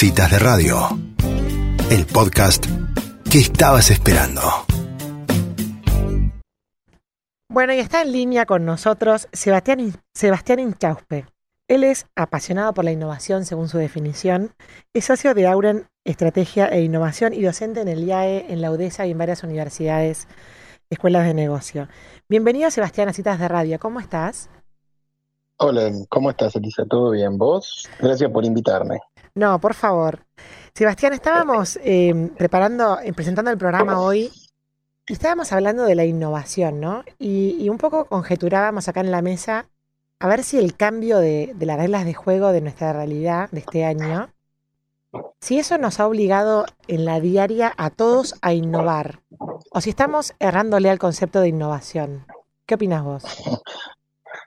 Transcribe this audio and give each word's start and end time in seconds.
Citas 0.00 0.30
de 0.30 0.38
Radio, 0.38 0.76
el 1.90 2.06
podcast 2.06 2.64
que 3.28 3.38
estabas 3.38 3.90
esperando. 3.90 4.42
Bueno, 7.48 7.74
y 7.74 7.80
está 7.80 8.02
en 8.02 8.12
línea 8.12 8.46
con 8.46 8.64
nosotros 8.64 9.26
Sebastián, 9.32 9.94
Sebastián 10.14 10.60
Inchauspe. 10.60 11.26
Él 11.66 11.82
es 11.82 12.06
apasionado 12.14 12.74
por 12.74 12.84
la 12.84 12.92
innovación, 12.92 13.44
según 13.44 13.68
su 13.68 13.78
definición. 13.78 14.52
Es 14.94 15.06
socio 15.06 15.34
de 15.34 15.48
Auren 15.48 15.88
Estrategia 16.04 16.66
e 16.68 16.82
Innovación 16.82 17.34
y 17.34 17.42
docente 17.42 17.80
en 17.80 17.88
el 17.88 18.04
IAE, 18.04 18.52
en 18.52 18.60
la 18.60 18.70
UDESA 18.70 19.04
y 19.04 19.10
en 19.10 19.18
varias 19.18 19.42
universidades, 19.42 20.28
escuelas 20.90 21.26
de 21.26 21.34
negocio. 21.34 21.88
Bienvenido, 22.28 22.70
Sebastián, 22.70 23.08
a 23.08 23.12
Citas 23.12 23.40
de 23.40 23.48
Radio. 23.48 23.80
¿Cómo 23.80 23.98
estás? 23.98 24.48
Hola, 25.56 25.90
¿cómo 26.08 26.30
estás, 26.30 26.54
Elisa? 26.54 26.84
¿Todo 26.84 27.10
bien? 27.10 27.36
¿Vos? 27.36 27.88
Gracias 27.98 28.30
por 28.30 28.44
invitarme. 28.44 29.00
No, 29.38 29.60
por 29.60 29.74
favor. 29.74 30.26
Sebastián, 30.74 31.12
estábamos 31.12 31.78
eh, 31.84 32.28
preparando, 32.36 32.98
eh, 32.98 33.12
presentando 33.12 33.52
el 33.52 33.56
programa 33.56 34.00
hoy 34.00 34.32
y 35.06 35.12
estábamos 35.12 35.52
hablando 35.52 35.84
de 35.84 35.94
la 35.94 36.04
innovación, 36.04 36.80
¿no? 36.80 37.04
Y, 37.20 37.68
un 37.68 37.78
poco 37.78 38.06
conjeturábamos 38.06 38.88
acá 38.88 38.98
en 38.98 39.12
la 39.12 39.22
mesa 39.22 39.68
a 40.18 40.26
ver 40.26 40.42
si 40.42 40.58
el 40.58 40.74
cambio 40.74 41.20
de, 41.20 41.54
las 41.60 41.78
reglas 41.78 42.04
de 42.04 42.14
juego 42.14 42.50
de 42.50 42.62
nuestra 42.62 42.92
realidad 42.92 43.48
de 43.52 43.60
este 43.60 43.84
año, 43.84 44.32
si 45.40 45.60
eso 45.60 45.78
nos 45.78 46.00
ha 46.00 46.08
obligado 46.08 46.66
en 46.88 47.04
la 47.04 47.20
diaria 47.20 47.72
a 47.76 47.90
todos 47.90 48.34
a 48.42 48.54
innovar, 48.54 49.20
o 49.70 49.80
si 49.80 49.90
estamos 49.90 50.34
errándole 50.40 50.90
al 50.90 50.98
concepto 50.98 51.40
de 51.40 51.50
innovación. 51.50 52.26
¿Qué 52.66 52.74
opinas 52.74 53.04
vos? 53.04 53.22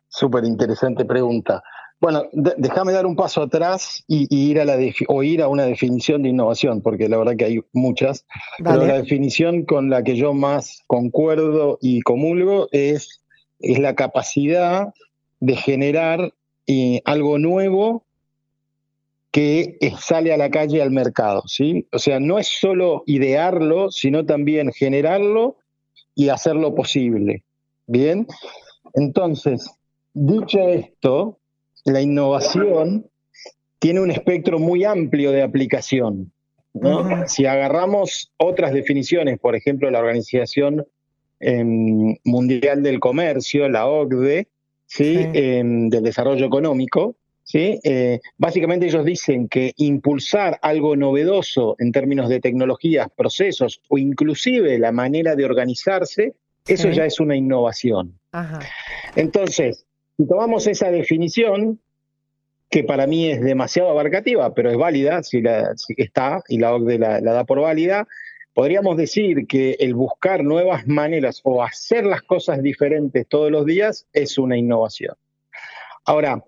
Súper 0.09 0.43
interesante 0.43 1.05
pregunta. 1.05 1.63
Bueno, 2.01 2.23
déjame 2.33 2.93
dar 2.93 3.05
un 3.05 3.15
paso 3.15 3.43
atrás 3.43 4.03
y, 4.07 4.27
ir 4.35 4.59
a 4.59 4.65
la 4.65 4.75
o 5.07 5.21
ir 5.21 5.43
a 5.43 5.47
una 5.47 5.65
definición 5.65 6.23
de 6.23 6.29
innovación, 6.29 6.81
porque 6.81 7.07
la 7.07 7.17
verdad 7.17 7.37
que 7.37 7.45
hay 7.45 7.59
muchas. 7.73 8.25
Pero 8.57 8.87
la 8.87 8.97
definición 8.97 9.65
con 9.65 9.91
la 9.91 10.03
que 10.03 10.15
yo 10.15 10.33
más 10.33 10.81
concuerdo 10.87 11.77
y 11.79 12.01
comulgo 12.01 12.67
es, 12.71 13.21
es 13.59 13.77
la 13.77 13.93
capacidad 13.93 14.91
de 15.39 15.55
generar 15.55 16.33
eh, 16.65 17.01
algo 17.05 17.37
nuevo 17.37 18.03
que 19.29 19.77
sale 19.99 20.33
a 20.33 20.37
la 20.37 20.49
calle 20.49 20.81
al 20.81 20.89
mercado, 20.89 21.43
¿sí? 21.45 21.87
O 21.91 21.99
sea, 21.99 22.19
no 22.19 22.39
es 22.39 22.47
solo 22.47 23.03
idearlo, 23.05 23.91
sino 23.91 24.25
también 24.25 24.73
generarlo 24.73 25.57
y 26.15 26.29
hacerlo 26.29 26.73
posible. 26.73 27.43
Bien, 27.85 28.25
entonces, 28.95 29.69
dicho 30.13 30.59
esto, 30.67 31.37
la 31.85 32.01
innovación 32.01 33.05
tiene 33.79 33.99
un 33.99 34.11
espectro 34.11 34.59
muy 34.59 34.83
amplio 34.83 35.31
de 35.31 35.41
aplicación. 35.41 36.31
Si 37.27 37.45
agarramos 37.45 38.31
otras 38.37 38.73
definiciones, 38.73 39.39
por 39.39 39.55
ejemplo, 39.55 39.89
la 39.91 39.99
Organización 39.99 40.85
em, 41.39 42.15
Mundial 42.23 42.81
del 42.83 42.99
Comercio, 42.99 43.67
la 43.67 43.87
OCDE, 43.87 44.47
¿sí? 44.85 45.17
Em, 45.33 45.89
del 45.89 46.03
Desarrollo 46.03 46.45
Económico, 46.45 47.15
¿sí? 47.43 47.79
Eh, 47.83 48.19
básicamente 48.37 48.85
ellos 48.85 49.03
dicen 49.03 49.49
que 49.49 49.73
impulsar 49.77 50.59
algo 50.61 50.95
novedoso 50.95 51.75
en 51.79 51.91
términos 51.91 52.29
de 52.29 52.39
tecnologías, 52.39 53.09
procesos 53.15 53.81
o 53.89 53.97
inclusive 53.97 54.77
la 54.79 54.91
manera 54.91 55.35
de 55.35 55.43
organizarse, 55.43 56.35
eso 56.67 56.89
ya 56.89 57.05
es 57.05 57.19
una 57.19 57.35
innovación. 57.35 58.17
Entonces, 59.15 59.85
si 60.17 60.27
tomamos 60.27 60.67
esa 60.67 60.91
definición, 60.91 61.79
que 62.71 62.85
para 62.85 63.05
mí 63.05 63.29
es 63.29 63.41
demasiado 63.41 63.89
abarcativa, 63.89 64.53
pero 64.53 64.71
es 64.71 64.77
válida, 64.77 65.21
si, 65.23 65.41
la, 65.41 65.73
está 65.97 66.41
y 66.47 66.57
la 66.57 66.73
OCDE 66.73 66.99
la, 66.99 67.19
da 67.19 67.43
por 67.43 67.59
válida, 67.59 68.07
podríamos 68.53 68.95
decir 68.95 69.45
que 69.45 69.75
el 69.79 69.93
buscar 69.93 70.43
nuevas 70.43 70.87
maneras 70.87 71.41
o 71.43 71.63
hacer 71.63 72.05
las 72.05 72.21
cosas 72.21 72.63
diferentes 72.63 73.27
todos 73.27 73.51
los 73.51 73.65
días 73.65 74.07
es 74.13 74.37
una 74.37 74.57
innovación. 74.57 75.15
Ahora, 76.05 76.43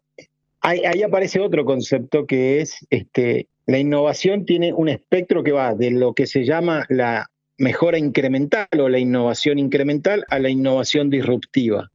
ahí, 0.62 1.04
aparece 1.04 1.42
otro 1.42 1.66
concepto 1.66 2.26
que 2.26 2.62
es 2.62 2.88
este, 2.90 3.48
la 3.66 3.78
innovación 3.78 4.46
tiene 4.46 4.74
un 4.74 4.88
espectro 4.88 5.44
que 5.44 5.52
va 5.52 5.76
de 5.76 5.92
lo 5.92 6.14
que 6.14 6.26
se 6.26 6.46
llama 6.46 6.86
la 6.88 7.30
mejora 7.58 7.98
incremental 7.98 8.68
o 8.80 8.88
la 8.88 9.00
innovación 9.00 9.60
incremental 9.60 10.26
a 10.30 10.40
la 10.40 10.50
innovación 10.50 11.10
disruptiva. 11.10 11.92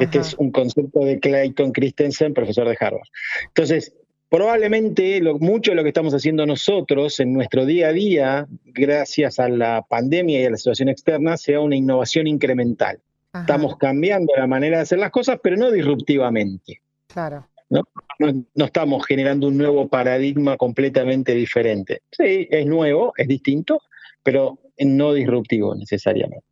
Este 0.00 0.18
es 0.18 0.34
un 0.34 0.50
concepto 0.50 1.00
de 1.00 1.20
Clayton 1.20 1.72
Christensen, 1.72 2.34
profesor 2.34 2.68
de 2.68 2.76
Harvard. 2.78 3.06
Entonces, 3.48 3.94
probablemente 4.28 5.22
mucho 5.40 5.70
de 5.70 5.76
lo 5.76 5.82
que 5.82 5.90
estamos 5.90 6.14
haciendo 6.14 6.44
nosotros 6.46 7.20
en 7.20 7.32
nuestro 7.32 7.66
día 7.66 7.88
a 7.88 7.92
día, 7.92 8.46
gracias 8.64 9.38
a 9.38 9.48
la 9.48 9.84
pandemia 9.88 10.40
y 10.40 10.44
a 10.46 10.50
la 10.50 10.56
situación 10.56 10.88
externa, 10.88 11.36
sea 11.36 11.60
una 11.60 11.76
innovación 11.76 12.26
incremental. 12.26 13.00
Estamos 13.32 13.76
cambiando 13.76 14.32
la 14.36 14.46
manera 14.46 14.76
de 14.78 14.82
hacer 14.84 14.98
las 14.98 15.10
cosas, 15.10 15.40
pero 15.42 15.56
no 15.56 15.70
disruptivamente. 15.70 16.80
Claro. 17.08 17.48
¿no? 17.68 17.82
No, 18.18 18.64
estamos 18.64 19.04
generando 19.06 19.48
un 19.48 19.56
nuevo 19.56 19.88
paradigma 19.88 20.56
completamente 20.56 21.34
diferente. 21.34 22.02
Sí, 22.12 22.46
es 22.50 22.66
nuevo, 22.66 23.12
es 23.16 23.26
distinto, 23.26 23.80
pero 24.22 24.58
no 24.78 25.12
disruptivo 25.12 25.74
necesariamente. 25.74 26.46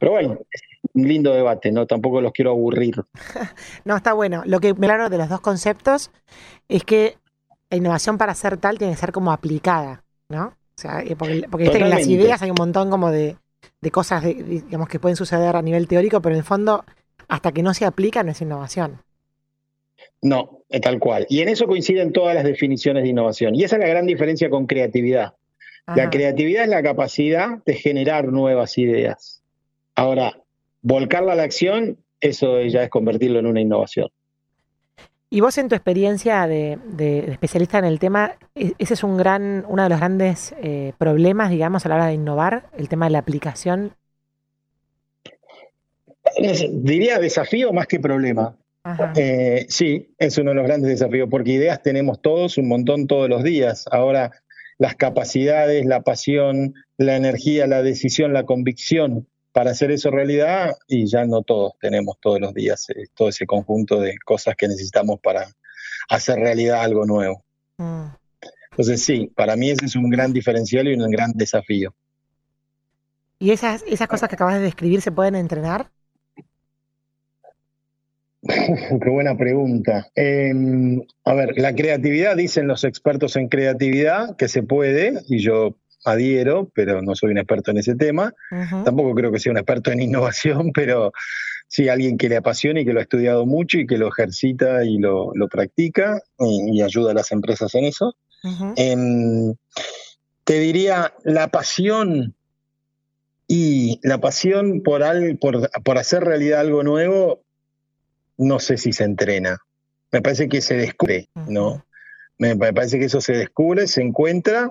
Pero 0.00 0.12
bueno, 0.12 0.38
un 0.94 1.08
lindo 1.08 1.32
debate, 1.32 1.70
¿no? 1.70 1.86
Tampoco 1.86 2.20
los 2.20 2.32
quiero 2.32 2.50
aburrir. 2.50 2.96
no, 3.84 3.96
está 3.96 4.12
bueno. 4.12 4.42
Lo 4.46 4.60
que 4.60 4.74
me 4.74 4.86
claro 4.86 5.08
de 5.08 5.18
los 5.18 5.28
dos 5.28 5.40
conceptos 5.40 6.10
es 6.68 6.84
que 6.84 7.16
la 7.70 7.76
innovación 7.76 8.18
para 8.18 8.34
ser 8.34 8.56
tal 8.56 8.78
tiene 8.78 8.94
que 8.94 9.00
ser 9.00 9.12
como 9.12 9.32
aplicada, 9.32 10.04
¿no? 10.28 10.46
O 10.46 10.80
sea, 10.80 11.00
eh, 11.00 11.14
porque, 11.16 11.44
porque 11.50 11.66
en 11.66 11.90
las 11.90 12.06
ideas 12.06 12.42
hay 12.42 12.50
un 12.50 12.56
montón 12.58 12.90
como 12.90 13.10
de, 13.10 13.36
cosas, 13.92 14.24
digamos, 14.24 14.88
que 14.88 14.98
pueden 14.98 15.16
suceder 15.16 15.54
a 15.54 15.62
nivel 15.62 15.86
teórico, 15.86 16.20
pero 16.20 16.34
en 16.34 16.40
el 16.40 16.44
fondo, 16.44 16.84
hasta 17.28 17.52
que 17.52 17.62
no 17.62 17.74
se 17.74 17.84
aplica, 17.84 18.22
no 18.24 18.32
es 18.32 18.40
innovación. 18.40 19.00
No, 20.20 20.62
es 20.68 20.80
tal 20.80 20.98
cual. 20.98 21.26
Y 21.28 21.40
en 21.40 21.48
eso 21.48 21.66
coinciden 21.66 22.12
todas 22.12 22.34
las 22.34 22.44
definiciones 22.44 23.04
de 23.04 23.10
innovación. 23.10 23.54
Y 23.54 23.62
esa 23.62 23.76
es 23.76 23.80
la 23.80 23.88
gran 23.88 24.06
diferencia 24.06 24.50
con 24.50 24.66
creatividad. 24.66 25.34
La 25.86 26.08
creatividad 26.08 26.64
es 26.64 26.70
la 26.70 26.82
capacidad 26.82 27.62
de 27.66 27.74
generar 27.74 28.32
nuevas 28.32 28.78
ideas. 28.78 29.43
Ahora, 29.94 30.40
volcarla 30.82 31.32
a 31.32 31.36
la 31.36 31.44
acción, 31.44 31.98
eso 32.20 32.60
ya 32.62 32.82
es 32.82 32.90
convertirlo 32.90 33.38
en 33.38 33.46
una 33.46 33.60
innovación. 33.60 34.08
Y 35.30 35.40
vos 35.40 35.58
en 35.58 35.68
tu 35.68 35.74
experiencia 35.74 36.46
de, 36.46 36.78
especialista 37.28 37.78
en 37.78 37.84
el 37.84 37.98
tema, 37.98 38.36
e, 38.54 38.72
ese 38.78 38.94
es 38.94 39.02
un 39.02 39.16
gran, 39.16 39.64
uno 39.68 39.82
de 39.82 39.88
los 39.88 39.98
grandes 39.98 40.54
eh, 40.62 40.92
problemas, 40.96 41.50
digamos, 41.50 41.84
a 41.84 41.88
la 41.88 41.96
hora 41.96 42.06
de 42.06 42.14
innovar, 42.14 42.66
el 42.78 42.88
tema 42.88 43.06
de 43.06 43.12
la 43.12 43.18
aplicación. 43.18 43.92
Diría 46.70 47.18
desafío 47.18 47.72
más 47.72 47.86
que 47.86 47.98
problema. 47.98 48.56
Eh, 49.16 49.66
sí, 49.68 50.14
es 50.18 50.38
uno 50.38 50.50
de 50.50 50.56
los 50.56 50.66
grandes 50.66 50.90
desafíos, 50.90 51.28
porque 51.30 51.52
ideas 51.52 51.82
tenemos 51.82 52.20
todos 52.20 52.58
un 52.58 52.68
montón 52.68 53.06
todos 53.06 53.28
los 53.28 53.42
días. 53.42 53.86
Ahora, 53.90 54.30
las 54.78 54.94
capacidades, 54.94 55.86
la 55.86 56.02
pasión, 56.02 56.74
la 56.96 57.16
energía, 57.16 57.66
la 57.66 57.82
decisión, 57.82 58.32
la 58.32 58.44
convicción 58.44 59.26
para 59.54 59.70
hacer 59.70 59.92
eso 59.92 60.10
realidad 60.10 60.74
y 60.88 61.06
ya 61.06 61.24
no 61.24 61.42
todos 61.42 61.74
tenemos 61.80 62.16
todos 62.20 62.40
los 62.40 62.52
días 62.52 62.90
eh, 62.90 63.04
todo 63.14 63.28
ese 63.28 63.46
conjunto 63.46 64.00
de 64.00 64.16
cosas 64.24 64.56
que 64.56 64.66
necesitamos 64.66 65.20
para 65.20 65.46
hacer 66.08 66.40
realidad 66.40 66.82
algo 66.82 67.06
nuevo. 67.06 67.44
Mm. 67.78 68.06
Entonces 68.72 69.04
sí, 69.04 69.30
para 69.36 69.54
mí 69.54 69.70
ese 69.70 69.86
es 69.86 69.94
un 69.94 70.10
gran 70.10 70.32
diferencial 70.32 70.88
y 70.88 70.94
un 70.94 71.08
gran 71.08 71.30
desafío. 71.34 71.94
¿Y 73.38 73.52
esas, 73.52 73.84
esas 73.86 74.08
cosas 74.08 74.28
que 74.28 74.34
acabas 74.34 74.56
de 74.56 74.62
describir 74.62 75.00
se 75.00 75.12
pueden 75.12 75.36
entrenar? 75.36 75.88
Qué 78.42 79.10
buena 79.10 79.36
pregunta. 79.36 80.08
Em, 80.16 81.00
a 81.24 81.34
ver, 81.34 81.56
la 81.56 81.76
creatividad, 81.76 82.36
dicen 82.36 82.66
los 82.66 82.82
expertos 82.82 83.36
en 83.36 83.48
creatividad, 83.48 84.36
que 84.36 84.48
se 84.48 84.64
puede, 84.64 85.20
y 85.28 85.38
yo 85.38 85.76
adhiero, 86.04 86.70
pero 86.74 87.02
no 87.02 87.14
soy 87.14 87.32
un 87.32 87.38
experto 87.38 87.70
en 87.70 87.78
ese 87.78 87.94
tema. 87.94 88.32
Tampoco 88.84 89.14
creo 89.14 89.32
que 89.32 89.38
sea 89.38 89.52
un 89.52 89.58
experto 89.58 89.90
en 89.90 90.02
innovación, 90.02 90.72
pero 90.74 91.12
sí 91.68 91.88
alguien 91.88 92.18
que 92.18 92.28
le 92.28 92.36
apasiona 92.36 92.80
y 92.80 92.84
que 92.84 92.92
lo 92.92 93.00
ha 93.00 93.02
estudiado 93.02 93.46
mucho 93.46 93.78
y 93.78 93.86
que 93.86 93.98
lo 93.98 94.08
ejercita 94.08 94.84
y 94.84 94.98
lo, 94.98 95.32
practica 95.50 96.20
y, 96.38 96.82
ayuda 96.82 97.12
a 97.12 97.14
las 97.14 97.32
empresas 97.32 97.74
en 97.74 97.84
eso. 97.84 98.14
Em, 98.76 99.54
te 100.44 100.58
diría, 100.58 101.14
la 101.24 101.48
pasión 101.48 102.34
y 103.48 103.98
la 104.02 104.18
pasión 104.18 104.82
por, 104.82 105.02
por, 105.38 105.98
hacer 105.98 106.24
realidad 106.24 106.60
algo 106.60 106.82
nuevo, 106.82 107.42
no 108.36 108.60
sé 108.60 108.76
si 108.76 108.92
se 108.92 109.04
entrena. 109.04 109.58
Me 110.12 110.20
parece 110.20 110.48
que 110.48 110.60
se 110.60 110.76
descubre, 110.76 111.28
¿no? 111.48 111.84
Me 112.38 112.56
parece 112.56 112.98
que 112.98 113.06
eso 113.06 113.20
se 113.20 113.32
descubre, 113.32 113.86
se 113.86 114.02
encuentra 114.02 114.70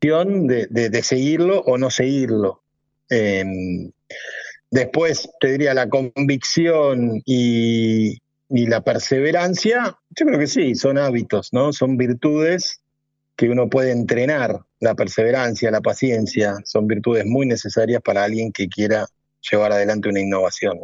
de, 0.00 1.02
seguirlo 1.02 1.60
o 1.60 1.78
no 1.78 1.90
seguirlo. 1.90 2.62
Em, 3.08 3.90
después, 4.70 5.28
te 5.40 5.52
diría, 5.52 5.74
la 5.74 5.88
convicción 5.88 7.22
y, 7.24 8.18
la 8.48 8.82
perseverancia, 8.82 9.98
yo 10.10 10.26
creo 10.26 10.38
que 10.38 10.46
sí, 10.46 10.74
son 10.76 10.98
hábitos, 10.98 11.52
¿no? 11.52 11.72
Son 11.72 11.96
virtudes 11.96 12.80
que 13.34 13.48
uno 13.48 13.68
puede 13.68 13.90
entrenar. 13.90 14.60
La 14.78 14.94
perseverancia, 14.94 15.70
la 15.70 15.80
paciencia, 15.80 16.56
son 16.64 16.86
virtudes 16.86 17.24
muy 17.26 17.46
necesarias 17.46 18.02
para 18.02 18.24
alguien 18.24 18.52
que 18.52 18.68
quiera 18.68 19.06
llevar 19.50 19.72
adelante 19.72 20.08
una 20.08 20.20
innovación. 20.20 20.78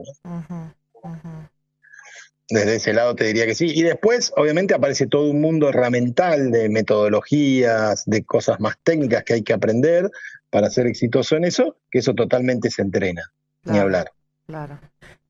Desde 2.52 2.76
ese 2.76 2.92
lado 2.92 3.14
te 3.14 3.24
diría 3.24 3.46
que 3.46 3.54
sí. 3.54 3.72
Y 3.74 3.82
después, 3.82 4.30
obviamente, 4.36 4.74
aparece 4.74 5.06
todo 5.06 5.30
un 5.30 5.40
mundo 5.40 5.70
herramental 5.70 6.50
de 6.50 6.68
metodologías, 6.68 8.04
de 8.04 8.24
cosas 8.24 8.60
más 8.60 8.76
técnicas 8.82 9.24
que 9.24 9.34
hay 9.34 9.42
que 9.42 9.54
aprender 9.54 10.10
para 10.50 10.68
ser 10.68 10.86
exitoso 10.86 11.34
en 11.36 11.44
eso, 11.44 11.78
que 11.90 12.00
eso 12.00 12.12
totalmente 12.12 12.70
se 12.70 12.82
entrena, 12.82 13.32
ni 13.64 13.78
hablar. 13.78 14.12
Claro. 14.46 14.78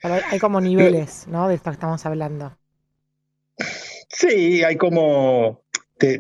hay 0.03 0.39
como 0.41 0.61
niveles, 0.61 1.29
¿no? 1.29 1.47
De 1.47 1.55
esto 1.55 1.71
que 1.71 1.75
estamos 1.75 2.05
hablando. 2.07 2.59
Sí, 4.09 4.65
hay 4.65 4.77
como 4.77 5.63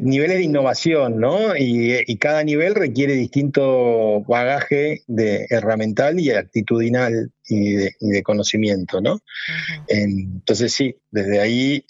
niveles 0.00 0.36
de 0.36 0.44
innovación, 0.44 1.18
¿no? 1.18 1.56
Y, 1.56 2.16
cada 2.18 2.44
nivel 2.44 2.76
requiere 2.76 3.14
distinto 3.14 4.22
bagaje 4.22 5.02
de 5.08 5.46
herramental 5.50 6.20
y 6.20 6.30
actitudinal 6.30 7.32
y 7.48 7.74
de, 7.74 8.22
conocimiento, 8.22 9.00
¿no? 9.00 9.20
Entonces 9.88 10.72
sí, 10.72 10.96
desde 11.10 11.40
ahí 11.40 11.84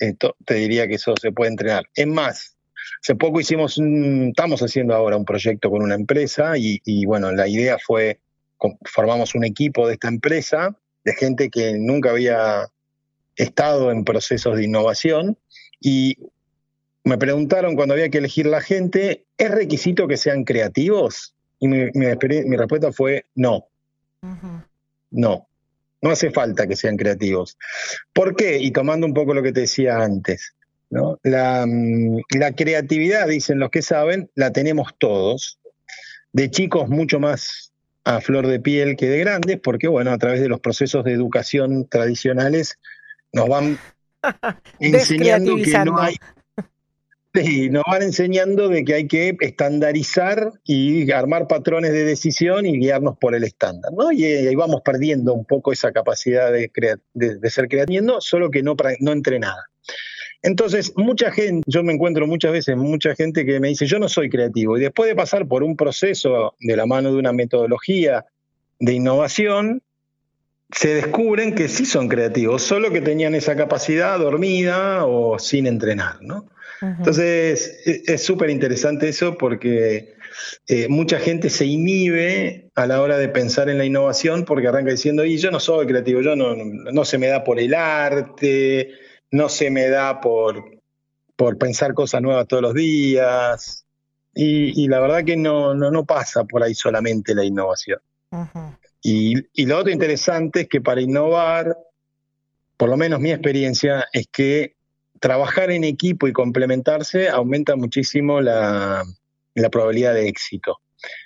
te 0.44 0.54
diría 0.54 0.88
que 0.88 0.94
eso 0.94 1.14
se 1.20 1.32
puede 1.32 1.50
entrenar. 1.50 1.84
Es 1.94 2.06
más, 2.06 2.56
hace 3.02 3.14
poco 3.14 3.40
hicimos, 3.40 3.78
estamos 3.78 4.60
haciendo 4.62 4.94
ahora 4.94 5.16
un 5.16 5.24
proyecto 5.24 5.70
con 5.70 5.82
una 5.82 5.94
empresa 5.94 6.56
y, 6.56 6.80
y 6.84 7.04
bueno, 7.04 7.32
la 7.32 7.48
idea 7.48 7.78
fue, 7.78 8.20
formamos 8.84 9.34
un 9.34 9.44
equipo 9.44 9.86
de 9.86 9.94
esta 9.94 10.08
empresa 10.08 10.76
de 11.04 11.14
gente 11.14 11.50
que 11.50 11.74
nunca 11.78 12.10
había 12.10 12.68
estado 13.36 13.90
en 13.90 14.04
procesos 14.04 14.56
de 14.56 14.64
innovación 14.64 15.38
y 15.80 16.16
me 17.04 17.18
preguntaron 17.18 17.74
cuando 17.74 17.94
había 17.94 18.10
que 18.10 18.18
elegir 18.18 18.46
la 18.46 18.60
gente, 18.60 19.26
¿es 19.36 19.50
requisito 19.50 20.06
que 20.06 20.16
sean 20.16 20.44
creativos? 20.44 21.34
Y 21.58 21.68
mi, 21.68 22.56
respuesta 22.56 22.92
fue 22.92 23.26
no. 23.34 23.66
No. 25.12 25.48
No 26.00 26.10
hace 26.10 26.30
falta 26.30 26.66
que 26.66 26.74
sean 26.74 26.96
creativos. 26.96 27.56
¿Por 28.12 28.34
qué? 28.34 28.58
Y 28.58 28.72
tomando 28.72 29.06
un 29.06 29.14
poco 29.14 29.34
lo 29.34 29.42
que 29.42 29.52
te 29.52 29.60
decía 29.60 29.98
antes, 29.98 30.54
¿no? 30.90 31.20
la, 31.22 31.64
mm, 31.66 32.22
la 32.36 32.52
creatividad, 32.52 33.28
dicen 33.28 33.60
los 33.60 33.70
que 33.70 33.82
saben, 33.82 34.28
la 34.34 34.52
tenemos 34.52 34.88
todos. 34.98 35.60
De 36.32 36.50
chicos 36.50 36.88
mucho 36.88 37.20
más 37.20 37.72
a 38.04 38.20
flor 38.20 38.46
de 38.46 38.58
piel 38.58 38.96
que 38.96 39.08
de 39.08 39.18
grandes, 39.18 39.60
porque 39.60 39.86
bueno, 39.86 40.10
a 40.10 40.18
través 40.18 40.40
de 40.40 40.48
los 40.48 40.60
procesos 40.60 41.04
de 41.04 41.12
educación 41.12 41.86
tradicionales 41.88 42.78
nos 43.32 43.48
van 43.48 43.78
enseñando 44.80 45.56
que 45.56 45.84
no 45.84 46.00
hay 46.00 46.16
Sí, 47.34 47.70
nos 47.70 47.84
van 47.90 48.02
enseñando 48.02 48.68
de 48.68 48.84
que 48.84 48.92
hay 48.92 49.06
que 49.06 49.34
estandarizar 49.40 50.52
y 50.64 51.10
armar 51.12 51.46
patrones 51.48 51.92
de 51.92 52.04
decisión 52.04 52.66
y 52.66 52.78
guiarnos 52.78 53.16
por 53.16 53.34
el 53.34 53.44
estándar, 53.44 53.90
¿no? 53.96 54.12
Y 54.12 54.24
ahí 54.24 54.54
vamos 54.54 54.82
perdiendo 54.84 55.32
un 55.32 55.46
poco 55.46 55.72
esa 55.72 55.92
capacidad 55.92 56.52
de, 56.52 56.70
de, 57.14 57.50
ser 57.50 57.68
creativo, 57.68 58.20
solo 58.20 58.50
que 58.50 58.62
no, 58.62 58.76
no 59.00 59.12
entrenada. 59.12 59.70
Entonces, 60.42 60.92
mucha 60.96 61.30
gente, 61.30 61.62
yo 61.66 61.82
me 61.82 61.94
encuentro 61.94 62.26
muchas 62.26 62.52
veces 62.52 62.76
mucha 62.76 63.14
gente 63.14 63.46
que 63.46 63.60
me 63.60 63.68
dice, 63.68 63.86
yo 63.86 63.98
no 63.98 64.10
soy 64.10 64.28
creativo, 64.28 64.76
y 64.76 64.80
después 64.80 65.08
de 65.08 65.16
pasar 65.16 65.46
por 65.46 65.62
un 65.62 65.74
proceso 65.74 66.54
de 66.60 66.76
la 66.76 66.84
mano 66.84 67.12
de 67.12 67.18
una 67.18 67.32
metodología 67.32 68.26
de 68.78 68.92
innovación, 68.92 69.82
se 70.70 70.94
descubren 70.94 71.54
que 71.54 71.68
sí 71.68 71.86
son 71.86 72.08
creativos, 72.08 72.62
solo 72.62 72.90
que 72.90 73.00
tenían 73.00 73.34
esa 73.34 73.56
capacidad 73.56 74.18
dormida 74.18 75.06
o 75.06 75.38
sin 75.38 75.66
entrenar, 75.66 76.20
¿no? 76.20 76.46
Entonces, 76.80 77.80
e, 77.86 78.02
es 78.06 78.22
súper 78.24 78.50
interesante 78.50 79.08
eso 79.08 79.36
porque 79.38 80.14
eh, 80.66 80.88
mucha 80.88 81.18
gente 81.18 81.50
se 81.50 81.66
inhibe 81.66 82.70
a 82.74 82.86
la 82.86 83.00
hora 83.02 83.18
de 83.18 83.28
pensar 83.28 83.68
en 83.68 83.78
la 83.78 83.84
innovación 83.84 84.44
porque 84.44 84.68
arranca 84.68 84.90
diciendo, 84.90 85.24
y 85.24 85.36
yo 85.38 85.50
no 85.50 85.60
soy 85.60 85.86
creativo, 85.86 86.20
yo 86.20 86.36
no, 86.36 86.54
no 86.56 87.04
se 87.04 87.18
me 87.18 87.28
da 87.28 87.44
por 87.44 87.58
el 87.58 87.74
arte, 87.74 88.90
no 89.30 89.48
se 89.48 89.70
me 89.70 89.88
da 89.88 90.20
por, 90.20 90.80
por 91.36 91.58
pensar 91.58 91.94
cosas 91.94 92.22
nuevas 92.22 92.46
todos 92.46 92.62
los 92.62 92.74
días. 92.74 93.86
Y, 94.34 94.88
la 94.88 94.98
verdad 95.00 95.24
que 95.24 95.36
no, 95.36 95.74
no, 95.74 95.90
no, 95.90 96.06
pasa 96.06 96.44
por 96.44 96.62
ahí 96.62 96.74
solamente 96.74 97.34
la 97.34 97.44
innovación. 97.44 98.00
y, 99.02 99.34
y 99.52 99.66
lo 99.66 99.78
otro 99.78 99.92
interesante 99.92 100.62
es 100.62 100.68
que 100.68 100.80
para 100.80 101.02
innovar, 101.02 101.76
por 102.78 102.88
lo 102.88 102.96
menos 102.96 103.20
mi 103.20 103.30
experiencia, 103.30 104.06
es 104.10 104.26
que 104.32 104.76
trabajar 105.22 105.70
en 105.70 105.84
equipo 105.84 106.26
y 106.26 106.32
complementarse 106.32 107.28
aumenta 107.28 107.76
muchísimo 107.76 108.40
la, 108.40 109.04
probabilidad 109.70 110.14
de 110.14 110.28
éxito. 110.28 110.80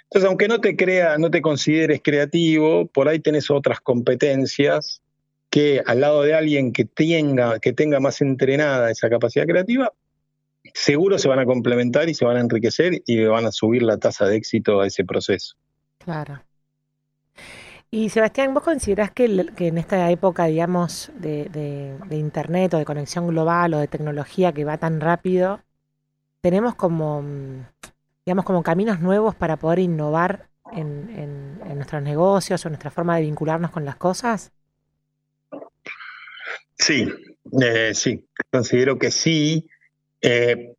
Entonces, 0.04 0.28
aunque 0.28 0.48
no 0.48 0.60
te 0.60 0.76
crea, 0.76 1.16
no 1.16 1.30
te 1.30 1.40
consideres 1.40 2.02
creativo, 2.04 2.86
por 2.88 3.08
ahí 3.08 3.20
tenés 3.20 3.50
otras 3.50 3.80
competencias 3.80 5.00
que 5.48 5.82
al 5.86 6.00
lado 6.02 6.22
de 6.22 6.34
alguien 6.34 6.74
que 6.74 6.84
tenga, 6.84 7.58
que 7.58 7.72
tenga 7.72 7.98
más 7.98 8.20
entrenada 8.20 8.90
esa 8.90 9.08
capacidad 9.08 9.46
creativa, 9.46 9.90
seguro 10.74 11.18
se 11.18 11.28
van 11.28 11.38
a 11.38 11.46
complementar 11.46 12.10
y 12.10 12.14
se 12.14 12.26
van 12.26 12.36
a 12.36 12.40
enriquecer 12.40 13.02
y 13.06 13.24
van 13.24 13.46
a 13.46 13.50
subir 13.50 13.82
la 13.82 13.96
tasa 13.96 14.26
de 14.26 14.36
éxito 14.36 14.82
a 14.82 14.86
ese 14.86 15.06
proceso. 15.06 15.56
Claro. 16.04 16.45
Y 17.96 18.10
Sebastián, 18.10 18.52
¿vos 18.52 18.62
considerás 18.62 19.10
que, 19.10 19.24
en 19.24 19.78
esta 19.78 20.10
época, 20.10 20.44
digamos, 20.44 21.10
de, 21.14 21.96
Internet 22.10 22.74
o 22.74 22.78
de 22.78 22.84
conexión 22.84 23.26
global 23.26 23.72
o 23.72 23.78
de 23.78 23.88
tecnología 23.88 24.52
que 24.52 24.66
va 24.66 24.76
tan 24.76 25.00
rápido, 25.00 25.62
tenemos 26.42 26.74
como, 26.74 27.24
digamos, 28.26 28.44
como 28.44 28.62
caminos 28.62 29.00
nuevos 29.00 29.34
para 29.34 29.56
poder 29.56 29.78
innovar 29.78 30.46
en, 30.72 31.58
nuestros 31.74 32.02
negocios 32.02 32.66
o 32.66 32.68
nuestra 32.68 32.90
forma 32.90 33.16
de 33.16 33.22
vincularnos 33.22 33.70
con 33.70 33.86
las 33.86 33.96
cosas? 33.96 34.52
Sí, 36.78 37.08
eh, 37.62 37.92
sí, 37.94 38.26
considero 38.52 38.98
que 38.98 39.10
sí. 39.10 39.70
Eh, 40.20 40.74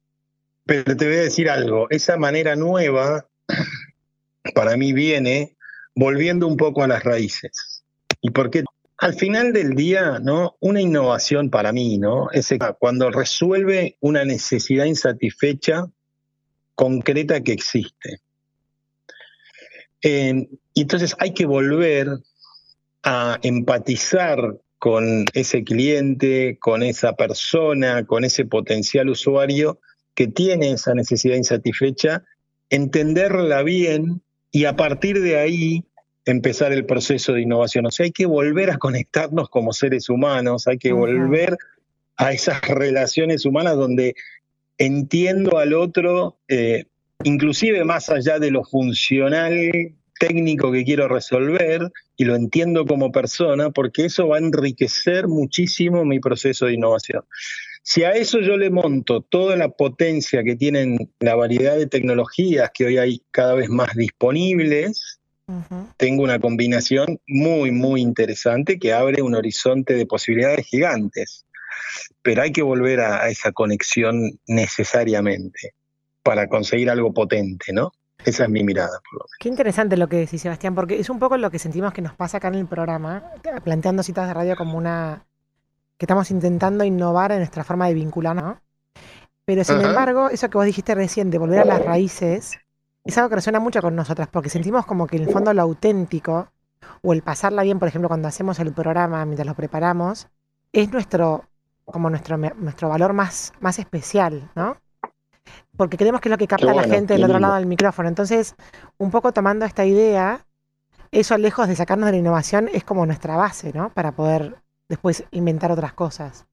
pero 0.64 0.96
te 0.96 1.08
voy 1.08 1.16
a 1.16 1.22
decir 1.22 1.50
algo, 1.50 1.88
esa 1.90 2.16
manera 2.16 2.56
nueva 2.56 3.25
para 4.54 4.78
mí 4.78 4.94
viene 4.94 5.56
volviendo 5.97 6.45
un 6.45 6.57
poco 6.57 6.83
a 6.83 6.88
las 6.88 7.03
raíces. 7.03 7.83
Y 8.21 8.29
porque 8.29 8.63
al 8.99 9.15
final 9.15 9.51
del 9.51 9.73
día, 9.73 10.19
¿no? 10.19 10.55
Una 10.59 10.79
innovación 10.79 11.49
para 11.49 11.71
mí, 11.71 11.97
¿no? 11.97 12.29
Es 12.31 12.53
cuando 12.79 13.09
resuelve 13.09 13.97
una 13.99 14.23
necesidad 14.23 14.85
insatisfecha 14.85 15.88
concreta 16.75 17.41
que 17.41 17.53
existe. 17.53 18.21
y 20.04 20.81
entonces 20.81 21.16
hay 21.18 21.33
que 21.33 21.47
volver 21.47 22.07
a 23.04 23.39
empatizar 23.42 24.39
con 24.77 25.25
ese 25.33 25.63
cliente, 25.63 26.57
con 26.59 26.83
esa 26.83 27.13
persona, 27.13 28.06
con 28.06 28.23
ese 28.23 28.45
potencial 28.45 29.09
usuario 29.09 29.80
que 30.13 30.27
tiene 30.27 30.71
esa 30.71 30.94
necesidad 30.94 31.35
insatisfecha, 31.35 32.23
entenderla 32.69 33.63
bien 33.63 34.21
y 34.57 34.66
a 34.66 34.76
partir 34.76 35.21
de 35.21 35.37
ahí 35.37 35.85
empezar 36.26 36.73
el 36.73 36.83
proceso 36.83 37.33
de 37.33 37.44
innovación. 37.44 37.85
O 37.85 37.92
sea, 37.92 38.06
hay 38.06 38.11
que 38.11 38.26
volver 38.26 38.71
a 38.71 38.80
conectarnos 38.80 39.49
como 39.49 39.71
seres 39.71 40.09
humanos, 40.09 40.66
hay 40.66 40.80
que 40.80 40.94
volver 40.94 41.59
a 42.16 42.31
esas 42.31 42.61
relaciones 42.61 43.45
humanas 43.45 43.76
donde 43.76 44.16
entiendo 44.80 45.59
al 45.59 45.76
otro, 45.76 46.40
eh, 46.47 46.85
inclusive 47.23 47.83
más 47.83 48.09
allá 48.09 48.40
de 48.40 48.49
lo 48.49 48.64
funcional 48.64 49.54
técnico 50.19 50.71
que 50.71 50.83
quiero 50.83 51.07
resolver 51.07 51.92
y 52.16 52.26
lo 52.26 52.35
entiendo 52.35 52.87
como 52.87 53.11
persona, 53.11 53.69
porque 53.69 54.06
eso 54.06 54.28
va 54.28 54.37
a 54.37 54.40
enriquecer 54.40 55.28
muchísimo 55.28 56.04
mi 56.04 56.19
proceso 56.19 56.66
de 56.66 56.73
innovación. 56.73 57.21
Si 57.89 58.03
a 58.03 58.11
eso 58.11 58.41
yo 58.41 58.57
le 58.57 58.69
monto 58.69 59.21
toda 59.21 59.56
la 59.56 59.69
potencia 59.69 60.44
que 60.44 60.57
tienen 60.57 60.97
la 61.21 61.35
variedad 61.35 61.77
de 61.77 61.87
tecnologías 61.87 62.69
que 62.73 62.85
hoy 62.85 62.97
hay 62.97 63.21
cada 63.31 63.53
vez 63.53 63.69
más 63.69 63.95
disponibles, 63.95 65.21
tengo 65.95 66.23
una 66.23 66.37
combinación 66.37 67.21
muy, 67.29 67.71
muy 67.71 68.01
interesante 68.01 68.77
que 68.77 68.91
abre 68.91 69.21
un 69.21 69.35
horizonte 69.35 69.94
de 69.94 70.06
posibilidades 70.06 70.67
gigantes. 70.67 71.45
Pero 72.21 72.41
hay 72.41 72.51
que 72.51 72.61
volver 72.61 72.99
a, 72.99 73.29
esa 73.29 73.53
conexión 73.53 74.37
necesariamente 74.47 75.73
para 76.23 76.49
conseguir 76.49 76.89
algo 76.89 77.13
potente, 77.13 77.71
¿no? 77.71 77.94
Esa 78.25 78.44
es 78.44 78.49
mi 78.49 78.65
mirada. 78.65 78.99
Por 79.09 79.19
lo 79.19 79.19
menos. 79.19 79.31
Qué 79.39 79.47
interesante 79.47 79.95
lo 79.95 80.09
que 80.09 80.17
decís, 80.17 80.41
Sebastián, 80.41 80.75
porque 80.75 80.99
es 80.99 81.09
un 81.09 81.19
poco 81.19 81.37
lo 81.37 81.49
que 81.51 81.57
sentimos 81.57 81.94
que 81.94 82.01
nos 82.01 82.15
pasa 82.15 82.35
acá 82.35 82.49
en 82.49 82.56
el 82.56 82.67
programa, 82.67 83.31
planteando 83.63 84.03
citas 84.03 84.27
de 84.27 84.33
radio 84.33 84.57
como 84.57 84.77
una 84.77 85.27
que 85.97 86.06
estamos 86.06 86.31
intentando 86.31 86.83
innovar 86.83 87.31
en 87.31 87.39
nuestra 87.39 87.63
forma 87.63 87.87
de 87.87 87.94
vincularnos. 87.94 88.57
Pero 89.45 89.63
sin 89.63 89.81
embargo, 89.81 90.30
eso 90.30 90.49
que 90.49 90.57
vos 90.57 90.66
dijiste 90.66 90.94
recién, 90.94 91.30
de 91.30 91.37
volver 91.37 91.59
a 91.59 91.66
las 91.66 91.83
raíces, 91.83 92.59
es 93.04 93.18
algo 93.18 93.30
que 93.30 93.35
resuena 93.35 93.59
mucho 93.59 93.81
con 93.81 93.95
nosotras, 93.95 94.27
porque 94.30 94.49
sentimos 94.49 94.85
como 94.85 95.07
que 95.07 95.18
en 95.18 95.23
el 95.23 95.31
fondo 95.31 95.54
lo 95.54 95.61
auténtico, 95.61 96.49
o 97.01 97.13
el 97.13 97.21
pasarla 97.21 97.63
bien, 97.63 97.80
por 97.80 97.87
ejemplo, 97.87 98.09
cuando 98.09 98.27
hacemos 98.27 98.59
el 98.59 98.73
programa, 98.73 99.23
mientras 99.25 99.47
lo 99.47 99.56
preparamos, 99.56 100.27
es 100.73 100.92
nuestro, 100.92 101.45
como 101.85 102.09
nuestro, 102.09 102.37
nuestro 102.37 102.89
valor 102.89 103.13
más, 103.13 103.54
más 103.61 103.80
especial, 103.80 104.51
¿no? 104.56 104.77
porque 105.77 105.97
creemos 105.97 106.21
que 106.21 106.30
es 106.30 106.31
lo 106.31 106.37
que 106.37 106.47
capta 106.47 106.73
la 106.73 106.83
gente 106.83 107.13
del 107.13 107.23
otro 107.23 107.39
lado 107.39 107.56
del 107.56 107.68
micrófono. 107.68 108.09
Entonces, 108.09 108.56
un 108.97 109.11
poco 109.11 109.31
tomando 109.31 109.66
esta 109.66 109.85
idea, 109.85 110.45
eso 111.11 111.37
lejos 111.37 111.68
de 111.68 111.75
sacarnos 111.75 112.07
de 112.07 112.13
la 112.13 112.18
innovación 112.18 112.69
es 112.73 112.83
como 112.83 113.06
nuestra 113.06 113.37
base, 113.37 113.71
¿no? 113.73 113.92
Para 113.94 114.11
poder 114.11 114.57
después 114.89 115.23
inventar 115.31 115.71
otras 115.71 115.94
cosas. 115.94 116.45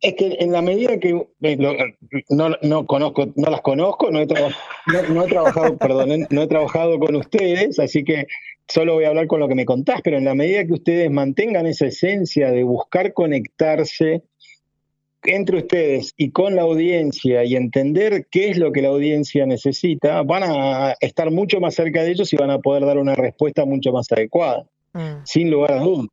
Es 0.00 0.14
que 0.14 0.36
en 0.38 0.52
la 0.52 0.60
medida 0.60 0.98
que 0.98 1.26
eh, 1.42 1.56
no, 2.28 2.86
conozco, 2.86 3.26
no 3.36 3.50
las 3.50 3.62
conozco, 3.62 4.10
no 4.10 4.20
he, 4.20 4.26
trabajado, 4.26 5.76
perdón, 5.78 6.26
no 6.28 6.42
he 6.42 6.46
trabajado 6.46 6.98
con 6.98 7.16
ustedes, 7.16 7.78
así 7.78 8.04
que 8.04 8.26
solo 8.68 8.94
voy 8.94 9.04
a 9.04 9.08
hablar 9.08 9.26
con 9.26 9.40
lo 9.40 9.48
que 9.48 9.54
me 9.54 9.64
contás, 9.64 10.00
pero 10.02 10.18
en 10.18 10.24
la 10.24 10.34
medida 10.34 10.66
que 10.66 10.74
ustedes 10.74 11.10
mantengan 11.10 11.66
esa 11.66 11.86
esencia 11.86 12.50
de 12.50 12.64
buscar 12.64 13.14
conectarse 13.14 14.22
entre 15.22 15.58
ustedes 15.58 16.12
y 16.16 16.30
con 16.30 16.54
la 16.54 16.62
audiencia 16.62 17.44
y 17.44 17.56
entender 17.56 18.26
qué 18.30 18.50
es 18.50 18.58
lo 18.58 18.72
que 18.72 18.82
la 18.82 18.88
audiencia 18.88 19.46
necesita, 19.46 20.22
van 20.22 20.42
a 20.44 20.94
estar 21.00 21.30
mucho 21.30 21.60
más 21.60 21.74
cerca 21.74 22.02
de 22.02 22.10
ellos 22.10 22.32
y 22.32 22.36
van 22.36 22.50
a 22.50 22.58
poder 22.58 22.84
dar 22.84 22.98
una 22.98 23.14
respuesta 23.14 23.64
mucho 23.64 23.92
más 23.92 24.10
adecuada, 24.12 24.66
mm. 24.92 25.24
sin 25.24 25.50
lugar 25.50 25.72
a 25.72 25.80
dudas. 25.80 26.08